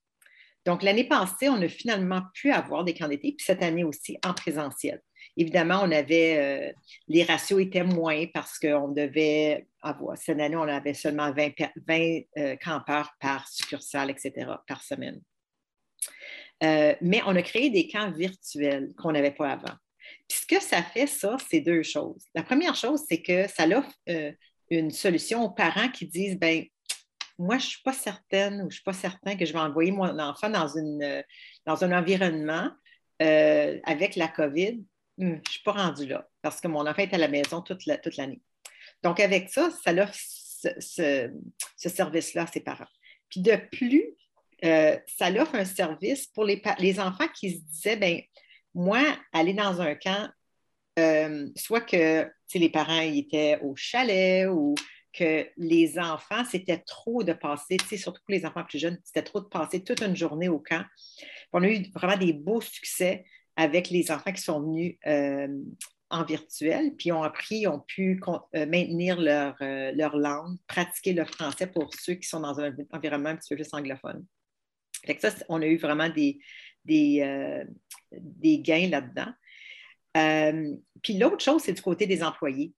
Donc 0.65 0.83
l'année 0.83 1.07
passée, 1.07 1.47
on 1.47 1.61
a 1.61 1.69
finalement 1.69 2.23
pu 2.33 2.51
avoir 2.51 2.83
des 2.83 2.93
camps 2.93 3.07
d'été, 3.07 3.31
puis 3.31 3.45
cette 3.45 3.63
année 3.63 3.85
aussi 3.85 4.17
en 4.25 4.33
présentiel. 4.33 5.01
Évidemment, 5.37 5.81
on 5.83 5.91
avait, 5.91 6.73
les 7.07 7.23
ratios 7.23 7.61
étaient 7.61 7.83
moins 7.83 8.25
parce 8.33 8.57
qu'on 8.57 8.89
devait 8.89 9.67
cette 10.15 10.39
année, 10.39 10.55
on 10.55 10.63
avait 10.63 10.93
seulement 10.93 11.31
20, 11.31 11.51
euh, 12.37 12.55
campeurs 12.57 13.13
par 13.19 13.47
succursale, 13.47 14.09
etc., 14.09 14.51
par 14.67 14.83
semaine. 14.83 15.21
Euh, 16.63 16.95
mais 17.01 17.21
on 17.25 17.35
a 17.35 17.41
créé 17.41 17.69
des 17.69 17.87
camps 17.87 18.11
virtuels 18.11 18.93
qu'on 18.97 19.11
n'avait 19.11 19.31
pas 19.31 19.51
avant. 19.51 19.75
Puis 20.27 20.39
ce 20.41 20.47
que 20.47 20.61
ça 20.61 20.81
fait, 20.81 21.07
ça, 21.07 21.37
c'est 21.49 21.61
deux 21.61 21.83
choses. 21.83 22.25
La 22.33 22.43
première 22.43 22.75
chose, 22.75 23.01
c'est 23.07 23.21
que 23.21 23.47
ça 23.47 23.65
offre 23.67 23.93
euh, 24.09 24.31
une 24.69 24.91
solution 24.91 25.43
aux 25.43 25.51
parents 25.51 25.89
qui 25.89 26.07
disent, 26.07 26.37
ben 26.37 26.65
moi, 27.37 27.57
je 27.57 27.65
ne 27.65 27.69
suis 27.69 27.83
pas 27.83 27.93
certaine 27.93 28.55
ou 28.55 28.61
je 28.61 28.65
ne 28.65 28.71
suis 28.71 28.83
pas 28.83 28.93
certain 28.93 29.35
que 29.35 29.45
je 29.45 29.53
vais 29.53 29.59
envoyer 29.59 29.91
mon 29.91 30.17
enfant 30.19 30.49
dans, 30.49 30.67
une, 30.67 31.23
dans 31.65 31.83
un 31.83 31.91
environnement 31.97 32.71
avec 33.19 34.15
la 34.15 34.27
COVID. 34.27 34.83
Hmm, 35.17 35.29
je 35.29 35.35
ne 35.35 35.41
suis 35.49 35.63
pas 35.63 35.71
rendue 35.71 36.05
là 36.05 36.27
parce 36.41 36.61
que 36.61 36.67
mon 36.67 36.85
enfant 36.85 37.01
est 37.01 37.13
à 37.13 37.17
la 37.17 37.27
maison 37.27 37.61
toute 37.61 37.85
l'année. 37.85 38.41
Donc, 39.03 39.19
avec 39.19 39.49
ça, 39.49 39.69
ça 39.83 39.91
offre 39.93 40.15
ce, 40.79 41.31
service-là 41.77 42.43
à 42.43 42.47
ses 42.47 42.61
parents. 42.61 42.87
Puis 43.29 43.41
de 43.41 43.55
plus, 43.71 44.15
euh, 44.65 44.97
ça 45.07 45.29
offre 45.31 45.55
un 45.55 45.65
service 45.65 46.27
pour 46.27 46.45
les, 46.45 46.99
enfants 46.99 47.27
qui 47.35 47.57
se 47.57 47.61
disaient, 47.61 47.97
ben 47.97 48.21
moi, 48.73 49.01
aller 49.33 49.53
dans 49.53 49.81
un 49.81 49.95
camp, 49.95 50.29
euh, 50.99 51.47
soit 51.55 51.81
que 51.81 52.29
les 52.55 52.69
parents 52.69 53.01
étaient 53.01 53.59
au 53.61 53.75
chalet 53.75 54.47
ou 54.47 54.75
que 55.13 55.47
les 55.57 55.97
enfants, 55.97 56.43
c'était 56.49 56.79
trop 56.79 57.23
de 57.23 57.33
passer, 57.33 57.77
surtout 57.97 58.21
pour 58.25 58.33
les 58.33 58.45
enfants 58.45 58.63
plus 58.63 58.79
jeunes, 58.79 58.99
c'était 59.03 59.23
trop 59.23 59.41
de 59.41 59.47
passer 59.47 59.83
toute 59.83 60.01
une 60.01 60.15
journée 60.15 60.47
au 60.47 60.59
camp. 60.59 60.85
On 61.53 61.63
a 61.63 61.67
eu 61.67 61.83
vraiment 61.93 62.17
des 62.17 62.33
beaux 62.33 62.61
succès 62.61 63.25
avec 63.57 63.89
les 63.89 64.11
enfants 64.11 64.31
qui 64.31 64.41
sont 64.41 64.61
venus 64.61 64.95
euh, 65.07 65.47
en 66.09 66.23
virtuel, 66.23 66.95
puis 66.95 67.11
ont 67.11 67.23
appris, 67.23 67.67
ont 67.67 67.79
pu 67.79 68.21
euh, 68.27 68.65
maintenir 68.67 69.19
leur, 69.19 69.55
euh, 69.61 69.91
leur, 69.93 70.15
langue, 70.15 70.57
pratiquer 70.67 71.11
le 71.11 71.25
français 71.25 71.67
pour 71.67 71.91
ceux 71.93 72.13
qui 72.13 72.27
sont 72.27 72.39
dans 72.39 72.59
un 72.61 72.73
environnement 72.91 73.29
un 73.29 73.35
petit 73.35 73.49
peu 73.49 73.61
plus 73.61 73.73
anglophone. 73.73 74.25
ça, 75.19 75.31
on 75.49 75.61
a 75.61 75.65
eu 75.65 75.77
vraiment 75.77 76.07
des, 76.07 76.39
des, 76.85 78.59
gains 78.59 78.89
là-dedans. 78.89 79.33
puis 81.01 81.17
l'autre 81.17 81.43
chose, 81.43 81.63
c'est 81.63 81.73
du 81.73 81.81
côté 81.81 82.05
des 82.05 82.23
employés. 82.23 82.73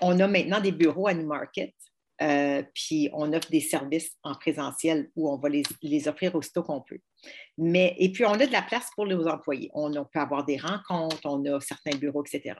On 0.00 0.20
a 0.20 0.28
maintenant 0.28 0.60
des 0.60 0.72
bureaux 0.72 1.08
à 1.08 1.14
Newmarket 1.14 1.74
puis 2.74 3.08
on 3.12 3.32
offre 3.32 3.50
des 3.50 3.60
services 3.60 4.16
en 4.22 4.34
présentiel 4.34 5.10
où 5.16 5.28
on 5.28 5.38
va 5.38 5.48
les, 5.48 6.08
offrir 6.08 6.34
aussitôt 6.34 6.62
qu'on 6.62 6.82
peut. 6.82 7.00
Et 7.58 8.10
puis 8.12 8.24
on 8.24 8.32
a 8.32 8.46
de 8.46 8.52
la 8.52 8.62
place 8.62 8.88
pour 8.94 9.06
les 9.06 9.26
employés. 9.26 9.70
On, 9.74 9.92
peut 9.92 10.20
avoir 10.20 10.44
des 10.44 10.56
rencontres, 10.56 11.20
on 11.24 11.44
a 11.46 11.60
certains 11.60 11.96
bureaux, 11.96 12.24
etc. 12.24 12.56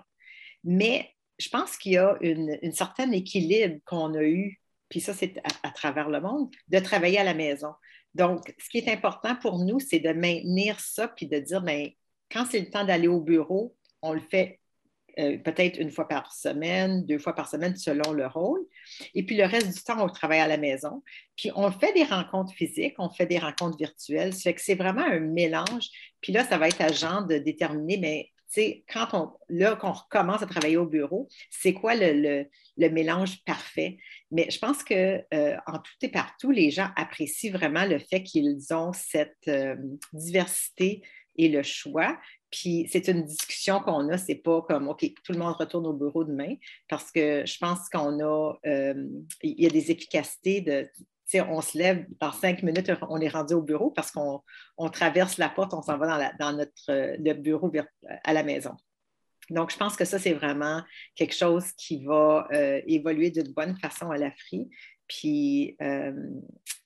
Mais 0.63 1.11
je 1.39 1.49
pense 1.49 1.77
qu'il 1.77 1.93
y 1.93 1.99
a 1.99 2.17
une, 2.21 2.59
une 2.63 2.73
certain 2.73 3.11
équilibre 3.11 3.79
qu'on 3.85 4.15
a 4.15 4.23
eu, 4.23 4.61
puis 4.89 5.01
ça 5.01 5.13
c'est 5.15 5.35
à, 5.63 5.71
travers 5.71 6.09
le 6.09 6.21
monde, 6.21 6.51
de 6.69 6.79
travailler 6.79 7.19
à 7.19 7.25
la 7.25 7.35
maison. 7.35 7.73
Donc, 8.15 8.55
ce 8.59 8.69
qui 8.69 8.79
est 8.79 8.93
important 8.93 9.35
pour 9.35 9.59
nous, 9.59 9.81
c'est 9.81 9.99
de 9.99 10.13
maintenir 10.13 10.79
ça, 10.79 11.09
puis 11.09 11.27
de 11.27 11.39
dire, 11.41 11.63
bien, 11.63 11.89
quand 12.31 12.47
c'est 12.49 12.61
le 12.61 12.71
temps 12.71 12.85
d'aller 12.85 13.09
au 13.09 13.21
bureau, 13.21 13.77
on 14.03 14.13
le 14.13 14.21
fait 14.21 14.61
euh, 15.19 15.39
peut-être 15.39 15.79
une 15.79 15.91
fois 15.91 16.09
par 16.09 16.33
semaine, 16.33 17.05
deux 17.07 17.19
fois 17.19 17.35
par 17.35 17.49
semaine 17.49 17.77
selon 17.77 18.13
le 18.13 18.27
rôle. 18.27 18.61
Et 19.15 19.25
puis 19.25 19.37
le 19.37 19.45
reste 19.45 19.75
du 19.75 19.83
temps, 19.83 20.05
on 20.05 20.09
travaille 20.09 20.41
à 20.41 20.49
la 20.49 20.57
maison. 20.57 21.03
Puis 21.37 21.51
on 21.55 21.71
fait 21.71 21.93
des 21.93 22.05
rencontres 22.05 22.53
physiques, 22.55 22.95
on 22.99 23.11
fait 23.11 23.27
des 23.27 23.39
rencontres 23.39 23.77
virtuelles. 23.77 24.33
Ça 24.33 24.43
fait 24.43 24.55
que 24.55 24.61
c'est 24.61 24.75
vraiment 24.75 25.05
un 25.05 25.21
mélange. 25.21 25.89
Puis 26.21 26.33
là, 26.33 26.45
ça 26.45 26.59
va 26.59 26.69
être 26.69 26.81
à 26.81 26.93
Jean 26.93 27.23
de 27.23 27.39
déterminer, 27.39 27.99
mais 27.99 28.31
quand 28.89 29.09
on, 29.13 29.33
là, 29.49 29.77
qu'on 29.77 29.93
recommence 29.93 30.43
à 30.43 30.47
travailler 30.47 30.77
au 30.77 30.87
bureau, 30.87 31.29
c'est 31.51 31.73
quoi 31.73 31.95
le, 31.97 32.47
mélange 32.77 33.43
parfait? 33.45 33.99
Mais 34.31 34.49
je 34.51 34.59
pense 34.59 34.83
que 34.85 35.23
euh, 35.33 35.57
en 35.67 35.79
tout 35.79 35.93
et 36.03 36.09
partout, 36.09 36.51
les 36.51 36.71
gens 36.71 36.89
apprécient 36.97 37.53
vraiment 37.53 37.85
le 37.85 37.99
fait 37.99 38.23
qu'ils 38.23 38.73
ont 38.73 38.93
cette 38.93 39.49
euh, 39.49 39.77
diversité 40.13 41.03
et 41.37 41.49
le 41.49 41.63
choix. 41.63 42.19
Puis 42.51 42.89
c'est 42.91 43.09
une 43.09 43.25
discussion 43.25 43.81
qu'on 43.81 44.09
a, 44.11 44.19
c'est 44.19 44.37
pas 44.37 44.63
comme 44.63 44.89
OK, 44.89 45.05
tout 45.25 45.33
le 45.33 45.39
monde 45.39 45.55
retourne 45.55 45.87
au 45.87 45.93
bureau 45.93 46.25
demain, 46.25 46.55
parce 46.89 47.11
que 47.11 47.45
je 47.45 47.59
pense 47.59 47.89
qu'on 47.89 48.21
a, 48.21 48.55
euh, 48.67 49.09
il 49.43 49.61
y 49.61 49.67
a 49.67 49.71
des 49.71 49.91
efficacités 49.91 50.61
de, 50.61 50.89
on 51.49 51.61
se 51.61 51.77
lève, 51.77 52.07
dans 52.21 52.33
cinq 52.33 52.63
minutes, 52.63 52.91
on 53.09 53.21
est 53.21 53.29
rendu 53.29 53.55
au 53.55 53.63
bureau 53.63 53.91
parce 53.91 54.13
qu'on 54.13 54.43
traverse 54.93 55.39
la 55.39 55.49
porte, 55.49 55.75
on 55.75 55.83
s'en 55.83 55.99
va 55.99 56.33
dans, 56.39 56.53
notre 56.53 56.85
le 56.89 57.33
bureau 57.33 57.73
à 58.23 58.33
la 58.33 58.43
maison. 58.43 58.77
Donc, 59.51 59.73
je 59.73 59.77
pense 59.77 59.97
que 59.97 60.05
ça, 60.05 60.19
c'est 60.19 60.33
vraiment 60.33 60.83
quelque 61.15 61.35
chose 61.35 61.73
qui 61.77 62.05
va 62.05 62.49
euh, 62.53 62.81
évoluer 62.87 63.31
d'une 63.31 63.53
bonne 63.53 63.77
façon 63.77 64.11
à 64.11 64.17
l'Afrique. 64.17 64.71
Puis, 65.07 65.77
euh, 65.83 66.13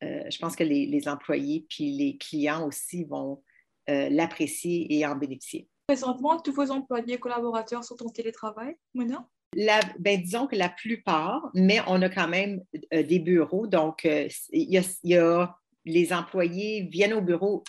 je 0.02 0.38
pense 0.38 0.56
que 0.56 0.64
les, 0.64 0.86
les, 0.86 1.08
employés 1.08 1.66
puis 1.68 1.92
les 1.92 2.16
clients 2.16 2.66
aussi 2.66 3.04
vont 3.04 3.42
euh, 3.88 4.08
l'apprécier 4.10 4.86
et 4.94 5.06
en 5.06 5.16
bénéficier. 5.16 5.68
Présentement, 5.86 6.38
tous 6.40 6.52
vos 6.52 6.70
employés 6.70 7.14
et 7.14 7.18
collaborateurs 7.18 7.84
sont 7.84 8.02
en 8.04 8.08
télétravail, 8.08 8.76
Mona? 8.94 9.26
La, 9.54 9.80
ben, 9.98 10.20
disons 10.20 10.46
que 10.46 10.56
la 10.56 10.68
plupart, 10.68 11.50
mais 11.54 11.80
on 11.86 12.02
a 12.02 12.10
quand 12.10 12.28
même 12.28 12.62
euh, 12.92 13.02
des 13.02 13.18
bureaux. 13.18 13.66
Donc, 13.66 14.04
euh, 14.04 14.28
il 14.52 14.82
y, 15.02 15.16
a, 15.16 15.58
les 15.86 16.12
employés 16.12 16.82
viennent 16.90 17.14
au 17.14 17.22
bureau 17.22 17.64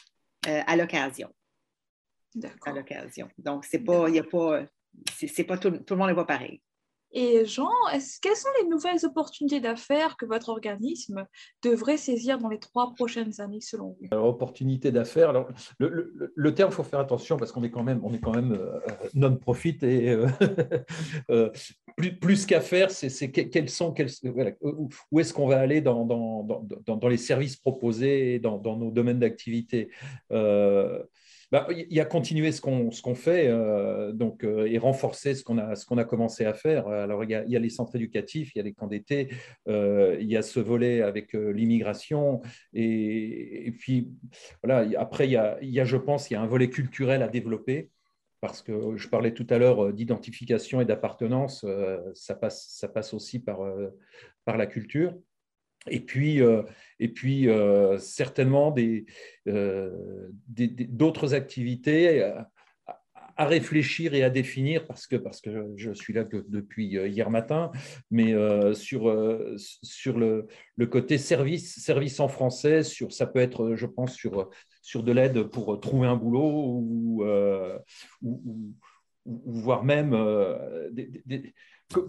à 0.46 0.76
l'occasion. 0.78 1.30
D'accord. 2.34 2.74
À 2.74 2.76
l'occasion. 2.78 3.30
Donc, 3.38 3.66
c'est 3.66 3.80
pas, 3.80 4.10
il 4.10 4.20
a 4.20 4.24
pas, 4.24 4.64
c'est, 5.14 5.44
pas 5.44 5.58
tout, 5.58 5.72
tout, 5.72 5.94
le 5.94 5.98
monde 5.98 6.10
n'est 6.10 6.16
pas 6.16 6.26
pareil. 6.26 6.62
Et 7.12 7.44
Jean, 7.46 7.70
quelles 8.22 8.36
sont 8.36 8.50
les 8.62 8.68
nouvelles 8.68 9.04
opportunités 9.04 9.60
d'affaires 9.60 10.16
que 10.16 10.26
votre 10.26 10.50
organisme 10.50 11.26
devrait 11.64 11.98
saisir 11.98 12.38
dans 12.38 12.50
les 12.50 12.60
trois 12.60 12.94
prochaines 12.94 13.42
années 13.42 13.62
selon 13.62 13.98
vous? 14.00 14.08
Alors, 14.12 14.28
opportunités 14.28 14.92
d'affaires, 14.92 15.30
alors, 15.30 15.48
le, 15.80 16.54
terme, 16.54 16.70
il 16.72 16.76
faut 16.76 16.84
faire 16.84 17.00
attention 17.00 17.38
parce 17.38 17.52
qu'on 17.52 17.64
est 17.64 17.72
quand 17.72 17.84
même, 17.84 18.00
on 18.04 18.14
est 18.14 18.20
quand 18.20 18.36
même 18.36 18.54
euh, 18.54 18.80
non-profit 19.16 19.78
et 19.82 20.10
euh, 20.10 20.28
euh, 21.32 21.50
plus, 22.22 22.46
qu'à 22.46 22.62
faire, 22.62 22.92
c'est 22.92 23.32
quels 23.32 23.70
sont, 23.70 23.94
où 25.12 25.20
est-ce 25.20 25.34
qu'on 25.34 25.48
va 25.48 25.60
aller 25.60 25.82
dans, 25.82 26.06
dans, 26.06 26.44
dans, 26.44 26.96
dans, 26.96 27.08
les 27.08 27.18
services 27.18 27.58
proposés 27.58 28.40
dans, 28.40 28.60
nos 28.78 28.92
domaines 28.92 29.20
d'activité? 29.20 29.90
Bah, 31.52 31.68
y 31.72 32.00
a 32.00 32.06
continuer 32.06 32.52
ce 32.52 32.62
qu'on 32.62 32.92
qu'on 32.92 33.16
fait 33.16 33.48
euh, 33.48 34.12
donc, 34.12 34.44
euh, 34.44 34.68
et 34.68 34.78
renforcer 34.78 35.34
ce 35.34 35.44
qu'on 35.44 35.58
a, 35.58 35.74
qu'on 35.88 35.98
a 35.98 36.06
commencé 36.06 36.46
à 36.46 36.54
faire. 36.54 36.88
Alors, 36.88 37.24
il 37.24 37.32
y, 37.32 37.52
y, 37.52 37.56
a, 37.56 37.60
les 37.60 37.70
centres 37.70 37.96
éducatifs, 37.96 38.54
il 38.54 38.60
y 38.60 38.62
a 38.62 38.64
les 38.64 38.74
camps 38.74 38.86
d'été, 38.86 39.30
euh, 39.68 40.16
il 40.20 40.28
y 40.28 40.38
a 40.38 40.44
ce 40.44 40.60
volet 40.60 41.02
avec 41.02 41.34
l'immigration. 41.34 42.42
Et, 42.74 43.68
et, 43.68 43.72
puis, 43.72 44.10
voilà, 44.64 44.88
après, 45.00 45.28
il 45.28 45.32
y, 45.32 45.38
a, 45.38 45.58
y 45.62 45.80
a, 45.80 45.86
je 45.86 45.98
pense, 45.98 46.30
il 46.30 46.34
y 46.34 46.38
a 46.38 46.42
un 46.42 46.48
volet 46.48 46.70
culturel 46.70 47.24
à 47.24 47.28
développer 47.28 47.90
parce 48.42 48.62
que 48.62 48.96
je 48.96 49.10
parlais 49.10 49.34
tout 49.34 49.48
à 49.50 49.58
l'heure 49.58 49.92
d'identification 49.92 50.80
et 50.80 50.86
d'appartenance, 50.86 51.66
ça, 52.14 52.36
passe, 52.36 52.70
ça 52.70 52.88
passe 52.88 53.14
aussi 53.14 53.40
par, 53.40 53.60
par 54.46 54.56
la 54.56 54.66
culture. 54.66 55.14
Et 55.88 56.00
puis, 56.02 56.42
euh, 56.42 56.64
et 57.00 57.08
puis 57.08 57.48
euh, 57.48 57.98
certainement 57.98 58.76
euh, 59.48 60.30
d'autres 60.48 61.34
activités 61.34 62.24
à, 62.24 63.46
réfléchir 63.46 64.14
et 64.14 64.24
à 64.24 64.30
définir 64.30 64.86
parce 64.86 65.08
que, 65.08 65.16
parce 65.16 65.40
que 65.40 65.72
je 65.78 65.94
suis 65.94 66.12
là 66.12 66.26
depuis 66.26 66.88
hier 66.88 67.30
matin, 67.30 67.72
mais 68.12 68.34
sur, 68.76 69.16
sur 69.58 70.20
le, 70.20 70.48
le, 70.76 70.88
côté 70.88 71.18
service, 71.18 71.82
service 71.82 72.20
en 72.20 72.28
français, 72.28 72.84
sur, 72.84 73.14
ça 73.14 73.26
peut 73.26 73.40
être, 73.40 73.76
je 73.76 73.86
pense, 73.86 74.14
sur, 74.14 74.50
sur 74.82 75.04
de 75.04 75.14
l'aide 75.14 75.44
pour 75.44 75.80
trouver 75.80 76.10
un 76.10 76.18
boulot 76.18 76.82
ou, 76.84 77.24
ou, 78.22 78.76
voire 79.26 79.86
même 79.86 80.12
des 80.92 81.54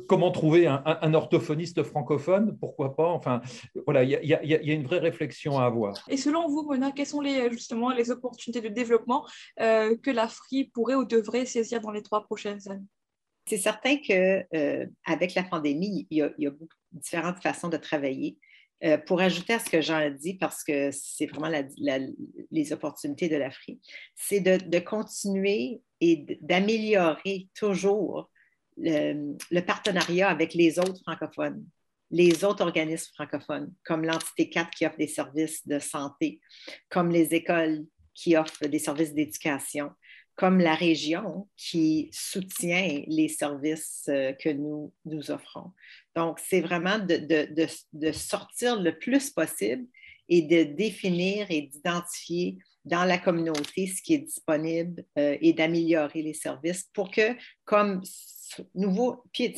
comment 0.08 0.30
trouver 0.30 0.66
un, 0.66 1.14
orthophoniste 1.14 1.82
francophone? 1.82 2.56
Pourquoi 2.58 2.94
pas? 2.94 3.08
Enfin, 3.08 3.40
voilà, 3.86 4.04
il 4.04 4.10
y, 4.10 4.34
a 4.34 4.74
une 4.74 4.84
vraie 4.84 4.98
réflexion 4.98 5.58
à 5.58 5.64
avoir. 5.64 6.04
Et 6.08 6.16
selon 6.16 6.48
vous, 6.48 6.62
Mona, 6.62 6.92
quelles 6.92 7.06
sont 7.06 7.20
les, 7.20 7.50
justement 7.50 7.90
les 7.90 8.10
opportunités 8.10 8.60
de 8.60 8.68
développement 8.68 9.26
euh, 9.60 9.96
que 9.96 10.10
l'Afrique 10.10 10.72
pourrait 10.72 10.94
ou 10.94 11.04
devrait 11.04 11.46
saisir 11.46 11.80
dans 11.80 11.90
les 11.90 12.02
trois 12.02 12.24
prochaines 12.24 12.60
années? 12.68 12.86
C'est 13.46 13.56
certain 13.56 13.96
qu'avec 13.96 14.50
euh, 14.54 14.86
la 15.34 15.42
pandémie, 15.42 16.06
il 16.10 16.18
y, 16.18 16.46
a, 16.46 16.50
beaucoup 16.50 16.68
différentes 16.92 17.42
façons 17.42 17.68
de 17.68 17.76
travailler. 17.76 18.38
Euh, 18.82 18.96
pour 18.96 19.20
ajouter 19.20 19.52
à 19.52 19.58
ce 19.58 19.68
que 19.68 19.82
Jean 19.82 19.96
a 19.96 20.08
dit, 20.08 20.34
parce 20.34 20.64
que 20.64 20.90
c'est 20.90 21.26
vraiment 21.26 21.50
les 22.50 22.72
opportunités 22.72 23.28
de 23.28 23.36
l'Afrique, 23.36 23.82
c'est 24.14 24.40
de, 24.40 24.78
continuer 24.78 25.82
et 26.00 26.38
d'améliorer 26.40 27.48
toujours 27.54 28.30
le, 28.76 29.60
partenariat 29.60 30.28
avec 30.28 30.54
les 30.54 30.78
autres 30.78 31.00
francophones, 31.02 31.64
les 32.10 32.44
autres 32.44 32.64
organismes 32.64 33.12
francophones, 33.14 33.72
comme 33.84 34.04
l'entité 34.04 34.48
4 34.50 34.70
qui 34.70 34.86
offre 34.86 34.96
des 34.96 35.06
services 35.06 35.66
de 35.66 35.78
santé, 35.78 36.40
comme 36.88 37.10
les 37.10 37.34
écoles 37.34 37.84
qui 38.14 38.36
offrent 38.36 38.66
des 38.66 38.78
services 38.78 39.14
d'éducation, 39.14 39.90
comme 40.40 40.58
la 40.58 40.74
région 40.74 41.48
qui 41.56 42.08
soutient 42.12 43.02
les 43.06 43.28
services 43.28 44.06
euh, 44.08 44.32
que 44.32 44.48
nous, 44.48 44.92
nous 45.04 45.30
offrons. 45.30 45.72
Donc, 46.16 46.38
c'est 46.38 46.62
vraiment 46.62 46.98
de, 46.98 48.12
sortir 48.12 48.80
le 48.80 48.98
plus 48.98 49.30
possible 49.30 49.86
et 50.30 50.42
de 50.42 50.62
définir 50.62 51.46
et 51.50 51.62
d'identifier 51.62 52.56
dans 52.84 53.04
la 53.04 53.18
communauté 53.18 53.86
ce 53.86 54.02
qui 54.02 54.14
est 54.14 54.18
disponible 54.18 55.04
euh, 55.18 55.36
et 55.40 55.52
d'améliorer 55.52 56.22
les 56.22 56.34
services 56.34 56.88
pour 56.94 57.10
que, 57.10 57.36
comme 57.64 58.02
nouveau, 58.74 59.24
puis 59.32 59.54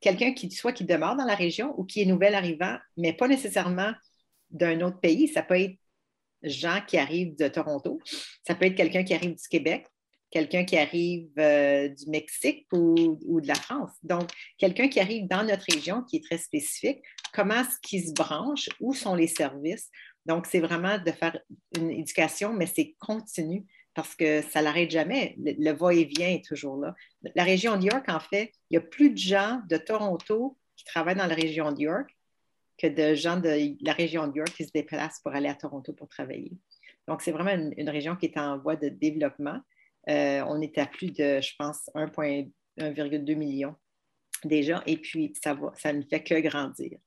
quelqu'un 0.00 0.32
qui 0.32 0.50
soit 0.50 0.72
qui 0.72 0.84
demeure 0.84 1.16
dans 1.16 1.24
la 1.24 1.34
région 1.34 1.74
ou 1.78 1.84
qui 1.84 2.02
est 2.02 2.06
nouvel 2.06 2.34
arrivant, 2.34 2.76
mais 2.96 3.12
pas 3.12 3.28
nécessairement 3.28 3.92
d'un 4.50 4.80
autre 4.80 5.00
pays. 5.00 5.28
Ça 5.28 5.42
peut 5.42 5.60
être 5.60 5.76
gens 6.42 6.80
qui 6.86 6.98
arrivent 6.98 7.36
de 7.36 7.48
Toronto, 7.48 8.00
ça 8.46 8.54
peut 8.54 8.66
être 8.66 8.74
quelqu'un 8.74 9.02
qui 9.02 9.14
arrive 9.14 9.34
du 9.34 9.48
Québec, 9.48 9.86
quelqu'un 10.30 10.64
qui 10.64 10.76
arrive 10.76 11.30
euh, 11.38 11.88
du 11.88 12.10
Mexique 12.10 12.66
ou, 12.72 13.40
de 13.40 13.46
la 13.46 13.54
France. 13.54 13.92
Donc, 14.02 14.28
quelqu'un 14.58 14.88
qui 14.88 15.00
arrive 15.00 15.26
dans 15.28 15.44
notre 15.44 15.64
région 15.72 16.02
qui 16.02 16.16
est 16.16 16.24
très 16.24 16.38
spécifique, 16.38 17.02
comment 17.32 17.60
est-ce 17.60 17.78
qu'il 17.82 18.06
se 18.06 18.12
branche, 18.12 18.68
où 18.80 18.92
sont 18.94 19.14
les 19.14 19.28
services. 19.28 19.90
Donc, 20.26 20.46
c'est 20.46 20.60
vraiment 20.60 20.98
de 20.98 21.10
faire 21.10 21.38
une 21.76 21.90
éducation, 21.90 22.52
mais 22.52 22.66
c'est 22.66 22.94
continu 22.98 23.66
parce 23.94 24.14
que 24.14 24.42
ça 24.42 24.62
n'arrête 24.62 24.90
jamais. 24.90 25.36
Le, 25.38 25.72
va-et-vient 25.72 26.30
est 26.30 26.44
toujours 26.44 26.76
là. 26.76 26.94
La 27.34 27.44
région 27.44 27.76
de 27.76 27.84
York, 27.84 28.08
en 28.08 28.20
fait, 28.20 28.52
il 28.70 28.74
y 28.74 28.76
a 28.76 28.80
plus 28.80 29.10
de 29.10 29.18
gens 29.18 29.60
de 29.68 29.76
Toronto 29.76 30.56
qui 30.76 30.84
travaillent 30.84 31.14
dans 31.14 31.26
la 31.26 31.34
région 31.34 31.72
de 31.72 31.80
York 31.80 32.10
que 32.76 32.88
de 32.88 33.14
gens 33.14 33.38
de 33.38 33.76
la 33.84 33.92
région 33.92 34.26
de 34.26 34.36
York 34.36 34.52
qui 34.56 34.64
se 34.64 34.72
déplacent 34.72 35.20
pour 35.20 35.32
aller 35.32 35.48
à 35.48 35.54
Toronto 35.54 35.92
pour 35.92 36.08
travailler. 36.08 36.52
Donc, 37.06 37.22
c'est 37.22 37.30
vraiment 37.30 37.52
une, 37.76 37.88
région 37.88 38.16
qui 38.16 38.26
est 38.26 38.38
en 38.38 38.58
voie 38.58 38.76
de 38.76 38.88
développement. 38.88 39.60
Euh, 40.08 40.42
on 40.48 40.60
est 40.60 40.76
à 40.78 40.86
plus 40.86 41.12
de, 41.12 41.40
je 41.40 41.52
pense, 41.56 41.88
1,2 41.94 43.36
million 43.36 43.76
déjà, 44.44 44.82
et 44.86 44.96
puis 44.96 45.32
ça, 45.42 45.54
va, 45.54 45.72
ça 45.76 45.92
ne 45.92 46.02
fait 46.02 46.22
que 46.22 46.38
grandir. 46.40 46.98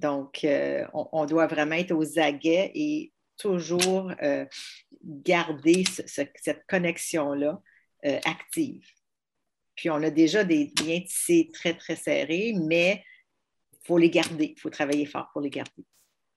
Donc, 0.00 0.44
euh, 0.44 0.86
on, 0.94 1.26
doit 1.26 1.46
vraiment 1.46 1.74
être 1.74 1.92
aux 1.92 2.18
aguets 2.18 2.72
et 2.74 3.12
toujours 3.36 4.10
euh, 4.22 4.46
garder 5.04 5.84
cette 6.06 6.66
connexion-là 6.66 7.60
euh, 8.06 8.18
active. 8.24 8.86
Puis 9.76 9.90
on 9.90 10.02
a 10.02 10.08
déjà 10.08 10.42
des 10.42 10.72
liens 10.82 11.00
tissés 11.00 11.50
très, 11.52 11.74
très 11.74 11.96
serrés, 11.96 12.54
mais 12.56 13.04
il 13.74 13.78
faut 13.86 13.98
les 13.98 14.08
garder, 14.08 14.54
il 14.56 14.60
faut 14.60 14.70
travailler 14.70 15.04
fort 15.04 15.28
pour 15.32 15.42
les 15.42 15.50
garder. 15.50 15.84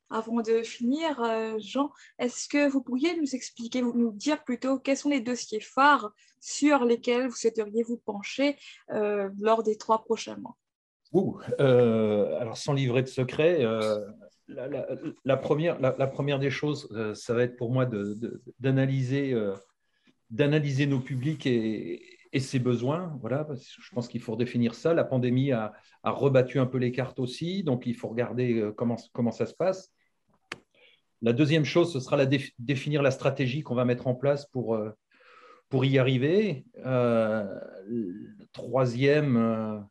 Avant 0.10 0.42
de 0.42 0.62
finir, 0.62 1.22
Jean, 1.60 1.90
est-ce 2.20 2.48
que 2.48 2.70
vous 2.70 2.82
pourriez 2.82 3.16
nous 3.18 3.34
expliquer, 3.34 3.82
nous 3.82 4.12
dire 4.12 4.44
plutôt 4.44 4.78
quels 4.78 4.98
sont 4.98 5.10
les 5.10 5.22
dossiers 5.22 5.62
phares 5.62 6.12
sur 6.40 6.86
lesquels 6.86 7.28
vous 7.28 7.36
souhaiteriez 7.36 7.84
vous 7.84 7.98
pencher 7.98 8.58
lors 8.90 9.64
des 9.64 9.78
trois 9.78 10.04
prochains 10.04 10.38
mois? 10.38 10.56
Alors, 11.60 12.58
sans 12.58 12.74
livrer 12.74 13.04
de 13.04 13.08
secret, 13.08 13.66
la, 14.48 15.38
première, 15.38 15.80
la, 15.80 16.08
première, 16.08 16.40
des 16.40 16.50
choses, 16.50 16.90
euh, 16.92 17.14
ça 17.14 17.34
va 17.34 17.44
être 17.44 17.56
pour 17.56 17.72
moi 17.72 17.88
d'analyser 18.60 19.34
euh, 19.34 19.54
d'analyser 20.30 20.88
nos 20.88 21.00
publics 21.00 21.46
et, 21.46 22.20
ses 22.40 22.58
besoins. 22.58 23.16
Voilà, 23.22 23.48
je 23.54 23.90
pense 23.94 24.08
qu'il 24.08 24.20
faut 24.20 24.32
redéfinir 24.32 24.74
ça. 24.74 24.96
La 24.96 25.04
pandémie 25.04 25.52
a, 25.52 25.74
rebattu 26.04 26.60
un 26.60 26.66
peu 26.66 26.80
les 26.80 26.92
cartes 26.92 27.20
aussi, 27.20 27.64
donc 27.64 27.86
il 27.86 27.96
faut 27.96 28.08
regarder 28.08 28.60
euh, 28.60 28.72
comment, 28.72 29.32
ça 29.32 29.46
se 29.46 29.54
passe. 29.54 29.92
La 31.22 31.32
deuxième 31.32 31.64
chose, 31.64 31.94
ce 31.94 32.00
sera 32.00 32.18
définir 32.58 33.04
la 33.04 33.12
stratégie 33.12 33.62
qu'on 33.62 33.76
va 33.76 33.86
mettre 33.86 34.08
en 34.08 34.16
place 34.16 34.48
pour 34.48 34.76
y 35.86 35.98
arriver. 36.00 36.66
troisième, 38.52 39.88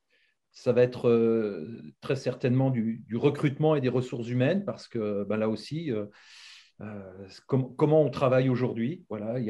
ça 0.52 0.72
va 0.72 0.82
être 0.82 1.08
euh, 1.08 1.82
très 2.00 2.16
certainement 2.16 2.70
du, 2.70 3.04
recrutement 3.14 3.74
et 3.74 3.80
des 3.80 3.88
ressources 3.88 4.28
humaines, 4.28 4.64
parce 4.64 4.86
que 4.86 5.24
ben 5.24 5.38
là 5.38 5.48
aussi, 5.48 5.90
euh, 5.90 6.06
euh, 6.82 7.26
comment 7.46 8.02
on 8.02 8.10
travaille 8.10 8.48
aujourd'hui. 8.48 9.04
Voilà, 9.08 9.40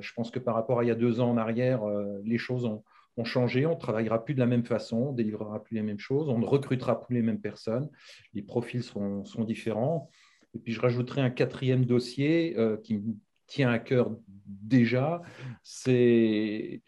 je 0.00 0.12
pense 0.14 0.30
que 0.30 0.38
par 0.38 0.54
rapport 0.54 0.80
à 0.80 0.84
il 0.84 0.88
y 0.88 0.90
a 0.90 0.96
deux 0.96 1.20
ans 1.20 1.30
en 1.30 1.36
arrière, 1.36 1.82
les 2.24 2.38
choses 2.38 2.64
ont, 2.64 2.82
changé. 3.24 3.66
On 3.66 3.74
ne 3.74 3.80
travaillera 3.80 4.24
plus 4.24 4.34
de 4.34 4.38
la 4.38 4.46
même 4.46 4.64
façon, 4.64 4.96
on 4.96 5.10
ne 5.10 5.16
délivrera 5.16 5.60
plus 5.64 5.74
les 5.74 5.82
mêmes 5.82 5.98
choses, 5.98 6.28
on 6.28 6.38
ne 6.38 6.46
recrutera 6.46 7.02
plus 7.02 7.16
les 7.16 7.22
mêmes 7.22 7.40
personnes, 7.40 7.90
les 8.32 8.42
profils 8.42 8.84
seront 8.84 9.24
différents. 9.44 10.08
Et 10.54 10.60
puis 10.60 10.72
je 10.72 10.80
rajouterai 10.80 11.20
un 11.20 11.30
quatrième 11.30 11.84
dossier 11.84 12.56
qui 12.84 12.98
me 12.98 13.16
tient 13.48 13.70
à 13.70 13.80
cœur 13.80 14.12
déjà, 14.46 15.20
c'est 15.64 16.80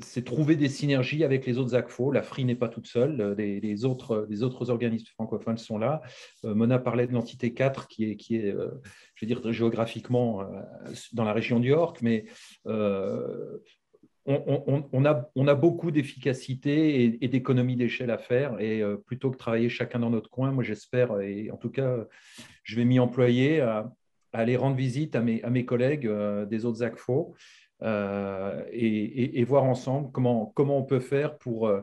c'est 0.00 0.24
trouver 0.24 0.56
des 0.56 0.68
synergies 0.68 1.24
avec 1.24 1.46
les 1.46 1.58
autres 1.58 1.74
ACFO. 1.74 2.10
La 2.12 2.22
FRI 2.22 2.44
n'est 2.44 2.54
pas 2.54 2.68
toute 2.68 2.86
seule, 2.86 3.20
euh, 3.20 3.34
les, 3.34 3.84
autres, 3.84 4.26
les 4.28 4.42
autres 4.42 4.70
organismes 4.70 5.06
francophones 5.14 5.58
sont 5.58 5.78
là. 5.78 6.02
Euh, 6.44 6.54
Mona 6.54 6.78
parlait 6.78 7.06
de 7.06 7.12
l'entité 7.12 7.52
4 7.54 7.88
qui 7.88 8.04
est, 8.04 8.44
euh, 8.44 8.70
je 9.14 9.24
veux 9.24 9.34
dire, 9.34 9.52
géographiquement 9.52 10.44
dans 11.12 11.24
la 11.24 11.32
région 11.32 11.60
du 11.60 11.68
York, 11.68 11.98
mais 12.02 12.26
on, 14.26 15.04
a, 15.04 15.54
beaucoup 15.54 15.90
d'efficacité 15.90 17.18
et, 17.20 17.28
d'économie 17.28 17.76
d'échelle 17.76 18.10
à 18.10 18.18
faire. 18.18 18.60
Et 18.60 18.82
plutôt 19.06 19.30
que 19.30 19.36
travailler 19.36 19.68
chacun 19.68 19.98
dans 19.98 20.10
notre 20.10 20.30
coin, 20.30 20.52
moi 20.52 20.62
j'espère, 20.62 21.20
et 21.20 21.50
en 21.50 21.56
tout 21.56 21.70
cas, 21.70 22.04
je 22.62 22.76
vais 22.76 22.84
m'y 22.84 23.00
employer 23.00 23.60
à, 23.60 23.92
aller 24.32 24.56
rendre 24.56 24.76
visite 24.76 25.16
à 25.16 25.22
mes, 25.22 25.42
à 25.42 25.50
mes 25.50 25.64
collègues 25.64 26.08
des 26.48 26.64
autres 26.66 26.82
ACFO 26.82 27.34
euh, 27.82 28.64
et, 28.72 29.44
voir 29.44 29.64
ensemble 29.64 30.10
comment, 30.12 30.46
comment 30.54 30.78
on 30.78 30.84
peut 30.84 31.00
faire 31.00 31.38
pour 31.38 31.68
euh, 31.68 31.82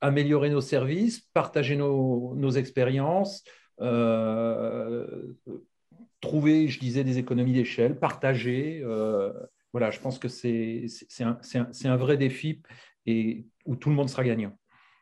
améliorer 0.00 0.50
nos 0.50 0.60
services, 0.60 1.20
partager 1.32 1.76
nos, 1.76 2.50
expériences, 2.52 3.42
euh, 3.80 5.34
trouver, 6.20 6.68
je 6.68 6.78
disais, 6.78 7.04
des 7.04 7.18
économies 7.18 7.52
d'échelle, 7.52 7.98
partager. 7.98 8.82
voilà, 9.72 9.90
je 9.90 10.00
pense 10.00 10.18
que 10.18 10.28
c'est 10.28 10.86
un, 11.20 11.38
un, 11.54 11.70
un, 11.84 11.96
vrai 11.96 12.16
défi 12.16 12.62
et 13.06 13.46
où 13.66 13.76
tout 13.76 13.88
le 13.88 13.94
monde 13.94 14.08
sera 14.08 14.24
gagnant. 14.24 14.56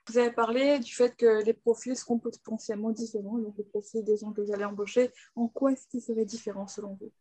Vous 0.09 0.19
avez 0.19 0.33
parlé 0.33 0.81
du 0.81 0.93
fait 0.93 1.15
que 1.15 1.45
les 1.45 1.53
profils 1.53 1.97
seront 1.97 2.19
potentiellement 2.19 2.91
différents, 2.91 3.39
donc 3.39 3.57
les 3.57 3.65
profils 3.65 4.03
des 4.03 4.17
gens 4.17 4.33
que 4.33 4.41
vous 4.41 4.53
allez 4.53 4.65
embaucher. 4.65 5.11
En 5.37 5.47
quoi 5.47 5.73
est-ce 5.73 5.87
qu'ils 5.87 6.01
seraient 6.01 6.25
différents 6.25 6.67
selon 6.67 6.99
vous? 7.01 7.13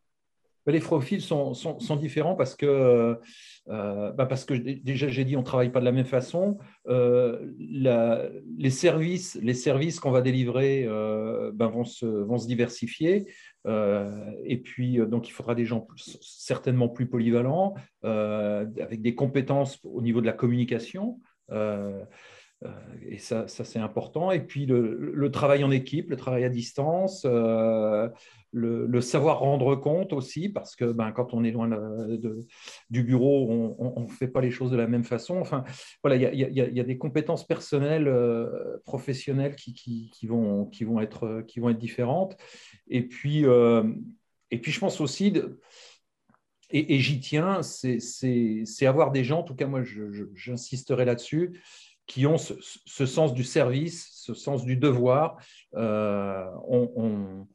Les 0.68 0.80
profils 0.80 1.22
sont, 1.22 1.54
sont, 1.54 1.96
différents 1.96 2.36
parce 2.36 2.56
que, 2.56 3.18
euh, 3.70 4.12
bah, 4.12 4.26
parce 4.26 4.46
que 4.46 4.54
déjà, 4.54 5.08
j'ai 5.08 5.26
dit, 5.26 5.36
on 5.36 5.40
ne 5.40 5.46
travaille 5.46 5.72
pas 5.72 5.80
de 5.80 5.86
la 5.86 5.92
même 5.92 6.06
façon. 6.06 6.60
Euh, 6.88 7.52
les 7.58 8.70
services, 8.70 9.40
les 9.42 9.54
services 9.54 10.00
qu'on 10.00 10.12
va 10.12 10.22
délivrer 10.22 10.86
euh, 10.88 11.52
bah, 11.54 11.68
vont, 11.68 11.84
se, 11.84 12.06
vont 12.06 12.38
se 12.38 12.48
diversifier. 12.48 13.26
et 13.66 14.58
puis, 14.58 14.98
donc, 15.08 15.28
il 15.28 15.32
faudra 15.32 15.56
des 15.56 15.66
gens 15.66 15.88
certainement 15.96 16.90
plus 16.90 17.08
polyvalents, 17.08 17.74
avec 18.04 19.02
des 19.02 19.16
compétences 19.16 19.80
au 19.84 20.02
niveau 20.02 20.22
de 20.22 20.28
la 20.28 20.34
communication. 20.34 21.20
Et 23.08 23.18
ça, 23.18 23.48
c'est 23.48 23.80
important. 23.80 24.32
Et 24.32 24.40
puis, 24.40 24.66
le, 24.66 25.30
travail 25.32 25.64
en 25.64 25.72
équipe, 25.72 26.10
le 26.10 26.18
travail 26.18 26.44
à 26.44 26.50
distance 26.50 27.26
le, 28.54 29.02
savoir 29.02 29.40
rendre 29.40 29.76
compte 29.76 30.14
aussi, 30.14 30.50
parce 30.50 30.76
que 30.76 30.86
ben, 30.86 31.12
quand 31.12 31.34
on 31.34 31.44
est 31.44 31.52
loin 31.52 31.68
de, 31.68 32.46
du 32.90 33.04
bureau, 33.04 33.76
on 33.78 34.02
ne 34.02 34.08
fait 34.08 34.28
pas 34.28 34.42
les 34.42 34.52
choses 34.52 34.72
de 34.72 34.78
la 34.78 34.88
même 34.88 35.04
façon. 35.04 35.38
Enfin, 35.38 35.64
voilà, 36.04 36.16
il 36.34 36.40
y, 36.40 36.80
a 36.80 36.84
des 36.84 36.98
compétences 36.98 37.46
personnelles, 37.46 38.08
euh, 38.08 38.78
professionnelles 38.86 39.56
qui, 39.56 39.74
qui, 39.74 40.28
vont, 40.28 40.66
qui, 40.66 40.84
vont 40.84 41.00
être, 41.00 41.44
qui 41.48 41.60
vont 41.60 41.70
être 41.70 41.78
différentes. 41.78 42.38
Et 42.88 43.08
puis, 43.08 43.46
euh, 43.46 43.84
et 44.52 44.60
puis 44.60 44.72
je 44.72 44.80
pense 44.80 45.00
aussi, 45.00 45.32
de, 45.32 45.60
et, 46.74 47.00
j'y 47.00 47.20
tiens, 47.20 47.62
c'est 47.64 48.86
avoir 48.86 49.12
des 49.12 49.24
gens, 49.24 49.40
en 49.40 49.44
tout 49.44 49.56
cas 49.56 49.68
moi 49.68 49.82
j'insisterai 50.36 51.06
là-dessus, 51.06 51.62
qui 52.12 52.26
ont 52.26 52.38
ce, 52.38 53.06
sens 53.06 53.34
du 53.34 53.46
service, 53.46 54.10
ce 54.14 54.34
sens 54.34 54.66
du 54.66 54.76
devoir. 54.76 55.38
Euh, 55.76 56.46
on 56.68 57.48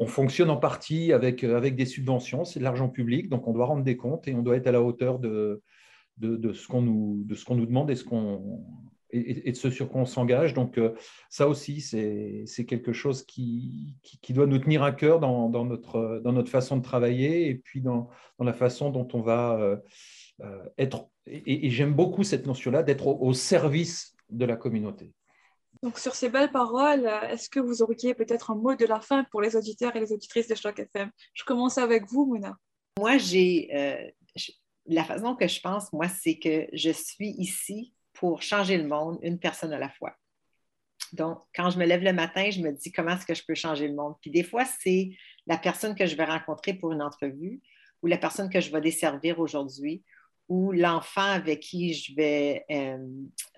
on 0.00 0.06
fonctionne 0.06 0.48
en 0.48 0.56
partie 0.56 1.12
avec, 1.12 1.44
avec 1.44 1.76
des 1.76 1.84
subventions, 1.84 2.46
c'est 2.46 2.58
de 2.58 2.64
l'argent 2.64 2.88
public, 2.88 3.28
donc 3.28 3.46
on 3.46 3.52
doit 3.52 3.66
rendre 3.66 3.84
des 3.84 3.98
comptes 3.98 4.26
et 4.28 4.34
on 4.34 4.40
doit 4.40 4.56
être 4.56 4.66
à 4.66 4.72
la 4.72 4.80
hauteur 4.80 5.18
de, 5.18 5.62
de, 6.16 6.52
ce 6.54 6.66
qu'on 6.68 6.80
nous, 6.80 7.26
qu'on 7.46 7.54
nous 7.54 7.66
demande 7.66 7.90
et, 7.90 7.96
ce 7.96 8.04
de 8.08 9.54
ce 9.54 9.70
sur 9.70 9.90
quoi 9.90 10.00
on 10.00 10.06
s'engage. 10.06 10.54
Donc 10.54 10.78
euh, 10.78 10.94
ça 11.28 11.48
aussi, 11.48 11.82
c'est, 11.82 12.64
quelque 12.66 12.94
chose 12.94 13.24
qui, 13.24 13.98
qui, 14.02 14.32
doit 14.32 14.46
nous 14.46 14.58
tenir 14.58 14.82
à 14.82 14.92
cœur 14.92 15.20
dans, 15.20 15.50
notre, 15.50 16.22
dans 16.24 16.32
notre 16.32 16.50
façon 16.50 16.78
de 16.78 16.82
travailler 16.82 17.50
et 17.50 17.56
puis 17.56 17.82
dans, 17.82 18.08
la 18.38 18.54
façon 18.54 18.88
dont 18.88 19.08
on 19.12 19.20
va 19.20 19.58
euh, 19.60 19.76
être. 20.78 21.08
Et, 21.26 21.70
j'aime 21.70 21.94
beaucoup 21.94 22.24
cette 22.24 22.46
notion-là 22.46 22.82
d'être 22.82 23.06
au 23.06 23.32
service 23.32 24.14
de 24.28 24.44
la 24.44 24.56
communauté. 24.56 25.12
Donc, 25.82 25.98
sur 25.98 26.14
ces 26.14 26.28
belles 26.28 26.50
paroles, 26.50 27.06
est-ce 27.30 27.48
que 27.48 27.60
vous 27.60 27.82
auriez 27.82 28.14
peut-être 28.14 28.50
un 28.50 28.54
mot 28.54 28.74
de 28.74 28.84
la 28.84 29.00
fin 29.00 29.24
pour 29.24 29.40
les 29.40 29.56
auditeurs 29.56 29.96
et 29.96 30.00
les 30.00 30.12
auditrices 30.12 30.48
de 30.48 30.54
Choc 30.54 30.78
FM? 30.78 31.10
Je 31.32 31.44
commence 31.44 31.78
avec 31.78 32.06
vous, 32.06 32.26
Mona. 32.26 32.56
Moi, 32.98 33.16
j'ai 33.16 33.70
euh, 33.74 34.10
la 34.86 35.04
façon 35.04 35.34
que 35.36 35.48
je 35.48 35.60
pense, 35.60 35.92
moi, 35.92 36.08
c'est 36.08 36.38
que 36.38 36.66
je 36.72 36.90
suis 36.90 37.30
ici 37.38 37.94
pour 38.12 38.42
changer 38.42 38.76
le 38.76 38.86
monde, 38.86 39.18
une 39.22 39.38
personne 39.38 39.72
à 39.72 39.78
la 39.78 39.88
fois. 39.88 40.14
Donc, 41.12 41.38
quand 41.54 41.70
je 41.70 41.78
me 41.78 41.86
lève 41.86 42.02
le 42.02 42.12
matin, 42.12 42.50
je 42.50 42.60
me 42.60 42.72
dis 42.72 42.92
comment 42.92 43.12
est-ce 43.12 43.26
que 43.26 43.34
je 43.34 43.44
peux 43.46 43.54
changer 43.54 43.88
le 43.88 43.94
monde. 43.94 44.14
Puis 44.20 44.30
des 44.30 44.42
fois, 44.42 44.64
c'est 44.64 45.10
la 45.46 45.58
personne 45.58 45.94
que 45.94 46.06
je 46.06 46.14
vais 46.14 46.24
rencontrer 46.24 46.74
pour 46.74 46.92
une 46.92 47.02
entrevue 47.02 47.60
ou 48.02 48.06
la 48.06 48.18
personne 48.18 48.50
que 48.50 48.60
je 48.60 48.70
vais 48.70 48.80
desservir 48.80 49.40
aujourd'hui 49.40 50.04
ou 50.50 50.72
l'enfant 50.72 51.30
avec 51.30 51.60
qui 51.60 51.94
je 51.94 52.12
vais 52.16 52.66
euh, 52.72 52.98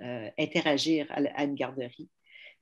euh, 0.03 0.31
interagir 0.39 1.07
à, 1.11 1.43
une 1.43 1.55
garderie. 1.55 2.11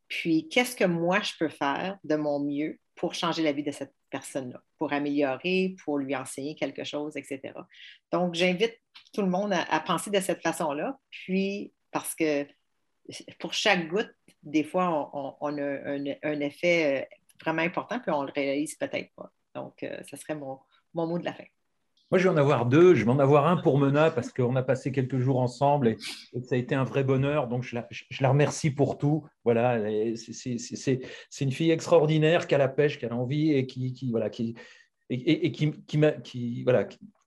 Puis, 0.06 0.48
qu'est-ce 0.48 0.76
que 0.76 0.84
moi, 0.84 1.20
je 1.20 1.32
peux 1.38 1.48
faire 1.48 1.98
de 2.04 2.14
mon 2.14 2.38
mieux 2.38 2.78
pour 2.94 3.14
changer 3.14 3.42
la 3.42 3.50
vie 3.50 3.64
de 3.64 3.72
cette 3.72 3.92
personne-là, 4.08 4.62
pour 4.78 4.92
améliorer, 4.92 5.74
pour 5.84 5.98
lui 5.98 6.14
enseigner 6.14 6.54
quelque 6.54 6.84
chose, 6.84 7.16
etc. 7.16 7.54
Donc, 8.12 8.34
j'invite 8.34 8.78
tout 9.12 9.22
le 9.22 9.28
monde 9.28 9.52
à, 9.52 9.80
penser 9.80 10.10
de 10.10 10.20
cette 10.20 10.42
façon-là. 10.42 10.96
Puis, 11.10 11.72
parce 11.90 12.14
que 12.14 12.46
pour 13.40 13.52
chaque 13.52 13.88
goutte, 13.88 14.14
des 14.44 14.62
fois, 14.62 15.10
on, 15.40 15.58
a 15.58 15.90
un, 15.90 16.40
effet 16.40 17.02
euh, 17.02 17.16
vraiment 17.42 17.62
important, 17.62 17.98
puis 17.98 18.12
on 18.12 18.22
le 18.22 18.32
réalise 18.32 18.76
peut-être 18.76 19.12
pas. 19.16 19.32
Donc, 19.56 19.84
ce 20.08 20.16
serait 20.16 20.36
mon 20.36 20.60
mot 20.94 21.18
de 21.18 21.24
la 21.24 21.34
fin. 21.34 21.44
Moi, 22.10 22.18
je 22.18 22.24
vais 22.24 22.34
en 22.34 22.36
avoir 22.36 22.66
deux. 22.66 22.94
Je 22.94 23.04
vais 23.04 23.10
en 23.10 23.20
avoir 23.20 23.46
un 23.46 23.56
pour 23.56 23.78
Mena 23.78 24.10
parce 24.10 24.32
qu'on 24.32 24.56
a 24.56 24.62
passé 24.62 24.90
quelques 24.90 25.18
jours 25.18 25.38
ensemble 25.38 25.88
et, 25.88 25.96
ça 26.42 26.56
a 26.56 26.58
été 26.58 26.74
un 26.74 26.82
vrai 26.82 27.04
bonheur. 27.04 27.46
Donc, 27.46 27.62
je 27.62 27.76
la, 27.76 28.28
remercie 28.28 28.70
pour 28.70 28.98
tout. 28.98 29.24
Voilà, 29.44 29.78
c'est 30.16 31.44
une 31.44 31.52
fille 31.52 31.70
extraordinaire 31.70 32.48
qui 32.48 32.54
a 32.56 32.58
la 32.58 32.68
pêche, 32.68 32.98
qui 32.98 33.06
a 33.06 33.08
l'envie 33.08 33.52
et 33.52 33.66
qui, 33.66 34.10
voilà, 34.10 34.28
qui, 34.28 34.56
et, 35.08 35.52
qui, 35.52 35.72
qui 35.86 35.98
m'a 35.98 36.12
qui, 36.12 36.64
voilà, 36.64 36.84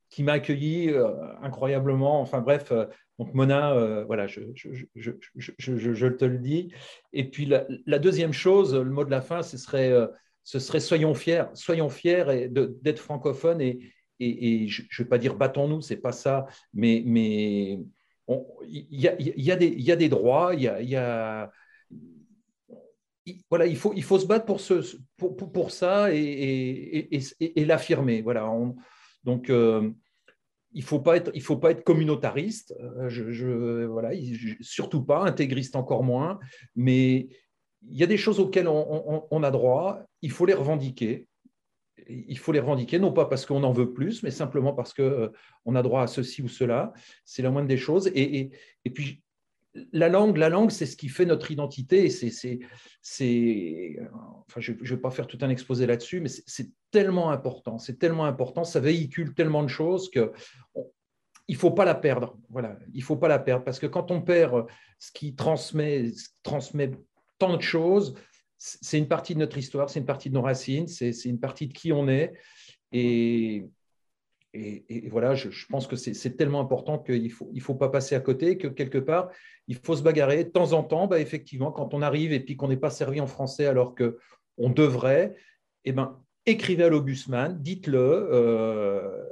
qui, 0.10 0.24
m'a 0.24 0.34
accueilli 0.34 0.90
euh, 0.90 1.14
incroyablement. 1.42 2.20
Enfin, 2.20 2.42
bref, 2.42 2.74
euh, 2.74 2.86
donc 3.20 3.34
Mona, 3.34 3.74
euh, 3.74 4.04
voilà, 4.04 4.28
je, 4.28 4.42
je, 4.54 5.14
je, 5.36 6.08
te 6.08 6.26
le 6.26 6.40
dis. 6.40 6.74
Et 7.14 7.30
puis, 7.30 7.46
la, 7.46 8.00
deuxième 8.00 8.34
chose, 8.34 8.76
le 8.76 8.92
mot 8.92 9.06
de 9.06 9.12
la 9.12 9.22
fin, 9.22 9.44
ce 9.44 9.58
serait 9.58 9.94
ce 10.46 10.60
serait 10.60 10.82
soyons 10.82 11.14
fiers, 11.14 11.46
soyons 11.54 11.88
fiers 11.88 12.50
d'être 12.50 13.00
francophones 13.00 13.62
et, 13.62 13.80
et, 14.24 14.68
je 14.68 14.82
ne 14.82 14.88
vais 14.98 15.10
pas 15.10 15.18
dire 15.18 15.36
battons-nous, 15.36 15.82
c'est 15.82 15.98
pas 15.98 16.12
ça, 16.12 16.46
mais 16.74 16.98
il 16.98 17.80
y, 18.90 19.08
a, 19.52 19.96
des, 19.96 20.10
droits, 20.10 20.54
il 20.56 20.68
voilà, 23.50 23.66
il 23.66 23.78
faut, 23.78 24.20
se 24.20 24.26
battre 24.26 24.46
pour, 24.46 25.72
ça 25.72 26.14
et, 26.14 27.66
l'affirmer. 27.66 28.22
Voilà, 28.22 28.50
donc, 29.24 29.50
euh, 29.50 29.90
il 30.74 30.82
ne 30.82 30.86
faut, 30.86 31.00
pas 31.00 31.18
être, 31.18 31.84
communautariste, 31.84 32.74
euh, 32.80 33.10
surtout 34.62 35.04
pas, 35.04 35.24
intégriste 35.24 35.76
encore 35.76 36.04
moins, 36.04 36.40
mais 36.76 37.30
il 37.90 37.98
y 37.98 38.04
a 38.04 38.08
des 38.08 38.18
choses 38.18 38.40
auxquelles 38.40 38.68
on, 38.68 39.44
a 39.44 39.52
droit, 39.52 40.00
il 40.22 40.32
faut 40.32 40.46
les 40.46 40.54
revendiquer. 40.54 41.28
Il 42.10 42.38
faut 42.38 42.52
les 42.52 42.60
revendiquer, 42.60 43.00
non 43.00 43.12
pas 43.12 43.26
parce 43.26 43.46
qu'on 43.46 43.64
en 43.64 43.72
veut 43.72 43.94
plus, 43.94 44.24
mais 44.24 44.32
simplement 44.32 44.74
parce 44.74 44.94
qu'on 44.94 45.04
euh, 45.04 45.30
on 45.66 45.76
a 45.76 45.82
droit 45.82 46.04
à 46.04 46.08
ceci 46.08 46.42
ou 46.42 46.48
cela. 46.48 46.94
C'est 47.26 47.42
la 47.42 47.52
moindre 47.52 47.68
des 47.68 47.78
choses. 47.78 48.08
Et, 48.16 48.52
puis, 48.94 49.22
la 49.92 50.10
langue, 50.10 50.38
la 50.38 50.50
langue, 50.50 50.72
c'est 50.72 50.86
ce 50.86 50.96
qui 50.96 51.10
fait 51.10 51.26
notre 51.26 51.52
identité. 51.52 52.10
C'est, 52.10 52.30
c'est, 52.30 54.00
enfin, 54.48 54.60
je 54.60 54.74
ne 54.74 54.78
vais 54.78 54.98
pas 54.98 55.12
faire 55.12 55.28
tout 55.28 55.40
un 55.42 55.50
exposé 55.50 55.86
là-dessus, 55.86 56.20
mais 56.20 56.30
c'est 56.30 56.70
tellement 56.92 57.32
important. 57.32 57.80
C'est 57.80 57.98
tellement 57.98 58.26
important. 58.26 58.64
Ça 58.64 58.80
véhicule 58.80 59.34
tellement 59.34 59.64
de 59.64 59.70
choses 59.70 60.10
que 60.10 60.32
il 61.48 61.56
faut 61.56 61.72
pas 61.72 61.86
la 61.86 61.96
perdre. 61.96 62.38
Voilà, 62.50 62.78
il 62.94 63.04
faut 63.04 63.18
pas 63.18 63.28
la 63.28 63.40
perdre 63.40 63.64
parce 63.64 63.80
que 63.80 63.88
quand 63.88 64.12
on 64.12 64.22
perd 64.22 64.66
ce 65.00 65.12
qui 65.12 65.36
transmet, 65.36 66.12
transmet 66.42 66.92
tant 67.38 67.58
de 67.58 67.62
choses, 67.62 68.16
c'est 68.66 68.98
une 68.98 69.10
partie 69.10 69.34
de 69.34 69.40
notre 69.40 69.58
histoire, 69.58 69.90
c'est 69.90 70.00
une 70.00 70.06
partie 70.06 70.30
de 70.30 70.36
nos 70.36 70.42
racines, 70.42 70.88
c'est 70.88 71.12
une 71.26 71.40
partie 71.40 71.68
de 71.68 71.74
qui 71.74 71.92
on 71.92 72.08
est. 72.08 72.34
Et, 72.94 73.66
et, 74.54 75.10
voilà, 75.10 75.36
je, 75.36 75.50
pense 75.68 75.86
que 75.86 75.98
c'est 75.98 76.38
tellement 76.38 76.62
important 76.62 76.98
qu'il 76.98 77.24
ne 77.24 77.30
faut, 77.30 77.50
il 77.54 77.60
faut 77.60 77.76
pas 77.76 77.90
passer 77.90 78.16
à 78.16 78.22
côté, 78.22 78.58
que 78.58 78.68
quelque 78.68 79.00
part, 79.00 79.32
il 79.68 79.78
faut 79.84 79.98
se 79.98 80.02
bagarrer. 80.02 80.46
De 80.46 80.50
temps 80.50 80.72
en 80.72 80.84
temps, 80.84 81.08
bah, 81.08 81.20
effectivement, 81.20 81.74
quand 81.74 81.94
on 81.94 82.02
arrive 82.02 82.32
et 82.32 82.40
puis 82.40 82.56
qu'on 82.56 82.70
n'est 82.70 82.78
pas 82.78 82.90
servi 82.90 83.20
en 83.20 83.28
français 83.28 83.66
alors 83.66 83.96
qu'on 83.96 84.70
devrait, 84.70 85.36
eh 85.84 85.92
ben, 85.92 86.24
écrivez 86.46 86.84
à 86.84 86.90
l'Augusman, 86.90 87.58
dites-le. 87.62 88.00
Euh, 88.32 89.24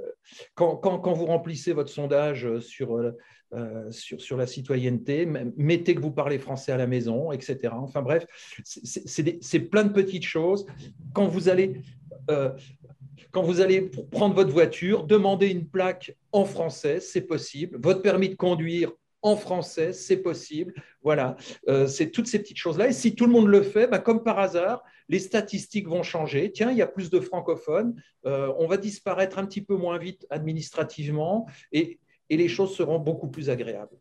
quand, 0.55 0.77
quand, 0.77 1.13
vous 1.13 1.25
remplissez 1.25 1.73
votre 1.73 1.89
sondage 1.89 2.59
sur, 2.59 2.97
euh, 2.97 3.91
sur, 3.91 4.21
sur, 4.21 4.37
la 4.37 4.47
citoyenneté, 4.47 5.27
mettez 5.57 5.95
que 5.95 6.01
vous 6.01 6.11
parlez 6.11 6.39
français 6.39 6.71
à 6.71 6.77
la 6.77 6.87
maison, 6.87 7.31
etc. 7.31 7.73
Enfin 7.73 8.01
bref, 8.01 8.25
c'est 8.63 9.59
plein 9.59 9.83
de 9.83 9.91
petites 9.91 10.25
choses. 10.25 10.65
Quand 11.13 11.27
vous 11.27 11.49
allez 11.49 11.81
euh, 12.29 12.49
quand 13.31 13.43
vous 13.43 13.61
allez 13.61 13.89
prendre 14.11 14.35
votre 14.35 14.51
voiture, 14.51 15.05
demander 15.05 15.47
une 15.49 15.65
plaque 15.65 16.15
en 16.31 16.45
français, 16.45 16.99
c'est 16.99 17.21
possible. 17.21 17.79
Votre 17.81 18.01
permis 18.01 18.29
de 18.29 18.35
conduire 18.35 18.91
en 19.21 19.35
français, 19.35 19.93
c'est 19.93 20.17
possible. 20.17 20.73
Voilà, 21.03 21.35
euh, 21.67 21.87
c'est 21.87 22.09
toutes 22.09 22.27
ces 22.27 22.39
petites 22.39 22.57
choses-là. 22.57 22.87
Et 22.87 22.93
si 22.93 23.15
tout 23.15 23.25
le 23.25 23.31
monde 23.31 23.47
le 23.47 23.61
fait, 23.61 23.87
bah, 23.87 23.99
comme 23.99 24.23
par 24.23 24.39
hasard, 24.39 24.83
les 25.09 25.19
statistiques 25.19 25.87
vont 25.87 26.03
changer. 26.03 26.51
Tiens, 26.51 26.71
il 26.71 26.77
y 26.77 26.81
a 26.81 26.87
plus 26.87 27.09
de 27.09 27.19
francophones, 27.19 28.01
euh, 28.25 28.51
on 28.57 28.67
va 28.67 28.77
disparaître 28.77 29.37
un 29.37 29.45
petit 29.45 29.61
peu 29.61 29.75
moins 29.75 29.97
vite 29.97 30.25
administrativement 30.29 31.47
et 31.71 31.99
les 32.29 32.47
choses 32.47 32.75
seront 32.75 32.99
beaucoup 32.99 33.27
plus 33.27 33.49
agréables. 33.49 34.00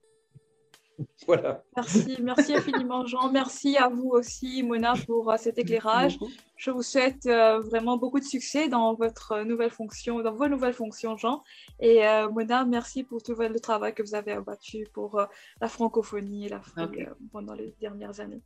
Voilà. 1.26 1.62
Merci, 1.76 2.18
merci 2.22 2.54
infiniment 2.54 3.06
Jean. 3.06 3.30
Merci 3.30 3.76
à 3.76 3.88
vous 3.88 4.10
aussi 4.10 4.62
Mona 4.62 4.94
pour 5.06 5.30
euh, 5.30 5.36
cet 5.36 5.58
éclairage. 5.58 6.18
Je 6.56 6.70
vous 6.70 6.82
souhaite 6.82 7.26
euh, 7.26 7.60
vraiment 7.60 7.96
beaucoup 7.96 8.20
de 8.20 8.24
succès 8.24 8.68
dans 8.68 8.94
votre 8.94 9.42
nouvelle 9.42 9.70
fonction, 9.70 10.20
dans 10.20 10.34
vos 10.34 10.48
nouvelles 10.48 10.74
fonctions 10.74 11.16
Jean. 11.16 11.42
Et 11.78 12.06
euh, 12.06 12.28
Mona, 12.30 12.64
merci 12.64 13.04
pour 13.04 13.22
tout 13.22 13.34
le 13.34 13.60
travail 13.60 13.94
que 13.94 14.02
vous 14.02 14.14
avez 14.14 14.32
abattu 14.32 14.86
pour 14.92 15.22
la 15.60 15.68
francophonie 15.68 16.46
et 16.46 16.48
l'Afrique 16.48 17.06
pendant 17.32 17.54
les 17.54 17.74
dernières 17.80 18.20
années. 18.20 18.42